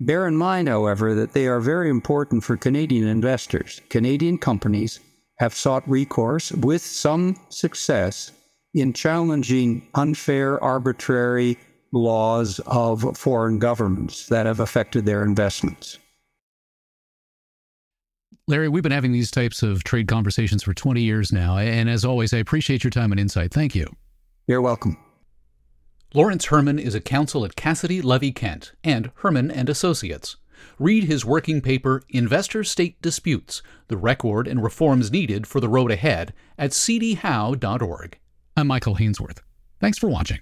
Bear 0.00 0.26
in 0.26 0.36
mind, 0.36 0.68
however, 0.68 1.14
that 1.14 1.34
they 1.34 1.46
are 1.46 1.60
very 1.60 1.90
important 1.90 2.42
for 2.42 2.56
Canadian 2.56 3.06
investors. 3.06 3.82
Canadian 3.90 4.38
companies 4.38 4.98
have 5.38 5.54
sought 5.54 5.86
recourse 5.88 6.52
with 6.52 6.80
some 6.80 7.36
success 7.50 8.32
in 8.72 8.92
challenging 8.92 9.86
unfair, 9.94 10.62
arbitrary 10.64 11.58
laws 11.92 12.60
of 12.66 13.16
foreign 13.18 13.58
governments 13.58 14.26
that 14.28 14.46
have 14.46 14.60
affected 14.60 15.04
their 15.04 15.24
investments. 15.24 15.98
Larry, 18.50 18.68
we've 18.68 18.82
been 18.82 18.92
having 18.92 19.12
these 19.12 19.30
types 19.30 19.62
of 19.62 19.84
trade 19.84 20.08
conversations 20.08 20.64
for 20.64 20.74
20 20.74 21.00
years 21.00 21.32
now. 21.32 21.56
And 21.56 21.88
as 21.88 22.04
always, 22.04 22.34
I 22.34 22.38
appreciate 22.38 22.82
your 22.82 22.90
time 22.90 23.12
and 23.12 23.20
insight. 23.20 23.54
Thank 23.54 23.76
you. 23.76 23.86
You're 24.48 24.60
welcome. 24.60 24.98
Lawrence 26.12 26.46
Herman 26.46 26.80
is 26.80 26.96
a 26.96 27.00
counsel 27.00 27.44
at 27.44 27.54
Cassidy 27.54 28.02
Levy 28.02 28.32
Kent 28.32 28.72
and 28.82 29.12
Herman 29.16 29.52
and 29.52 29.68
Associates. 29.68 30.36
Read 30.80 31.04
his 31.04 31.24
working 31.24 31.60
paper 31.60 32.02
Investor 32.08 32.64
State 32.64 33.00
Disputes: 33.00 33.62
The 33.86 33.96
Record 33.96 34.48
and 34.48 34.62
Reforms 34.62 35.12
Needed 35.12 35.46
for 35.46 35.60
the 35.60 35.68
Road 35.68 35.92
Ahead 35.92 36.34
at 36.58 36.72
cdhowe.org. 36.72 38.18
I'm 38.56 38.66
Michael 38.66 38.96
Hainsworth. 38.96 39.38
Thanks 39.78 39.96
for 39.96 40.08
watching. 40.08 40.40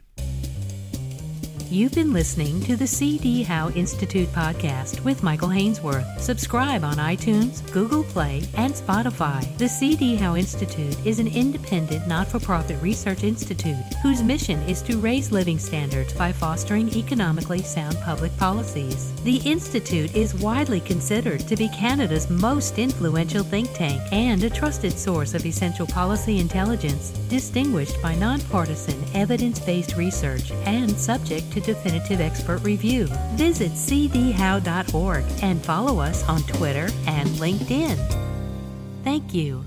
You've 1.70 1.92
been 1.92 2.14
listening 2.14 2.62
to 2.62 2.76
the 2.76 2.86
C.D. 2.86 3.42
Howe 3.42 3.68
Institute 3.72 4.32
podcast 4.32 5.04
with 5.04 5.22
Michael 5.22 5.50
Hainsworth. 5.50 6.18
Subscribe 6.18 6.82
on 6.82 6.94
iTunes, 6.96 7.60
Google 7.72 8.04
Play, 8.04 8.42
and 8.54 8.72
Spotify. 8.72 9.44
The 9.58 9.68
C.D. 9.68 10.16
Howe 10.16 10.34
Institute 10.34 10.96
is 11.04 11.18
an 11.18 11.26
independent, 11.28 12.08
not 12.08 12.26
for 12.26 12.40
profit 12.40 12.80
research 12.80 13.22
institute 13.22 13.76
whose 14.02 14.22
mission 14.22 14.58
is 14.62 14.80
to 14.80 14.96
raise 14.96 15.30
living 15.30 15.58
standards 15.58 16.14
by 16.14 16.32
fostering 16.32 16.88
economically 16.96 17.60
sound 17.60 17.98
public 18.00 18.34
policies. 18.38 19.12
The 19.24 19.36
Institute 19.44 20.16
is 20.16 20.34
widely 20.34 20.80
considered 20.80 21.40
to 21.40 21.54
be 21.54 21.68
Canada's 21.68 22.30
most 22.30 22.78
influential 22.78 23.44
think 23.44 23.74
tank 23.74 24.00
and 24.10 24.42
a 24.42 24.48
trusted 24.48 24.98
source 24.98 25.34
of 25.34 25.44
essential 25.44 25.86
policy 25.86 26.38
intelligence, 26.38 27.10
distinguished 27.28 28.00
by 28.00 28.14
nonpartisan, 28.14 29.04
evidence 29.12 29.60
based 29.60 29.96
research 29.96 30.50
and 30.64 30.90
subject 30.98 31.52
to 31.52 31.57
to 31.60 31.74
definitive 31.74 32.20
expert 32.20 32.62
review. 32.62 33.06
Visit 33.34 33.72
cdhowe.org 33.72 35.24
and 35.42 35.64
follow 35.64 36.00
us 36.00 36.28
on 36.28 36.42
Twitter 36.42 36.88
and 37.06 37.28
LinkedIn. 37.30 37.96
Thank 39.04 39.34
you. 39.34 39.64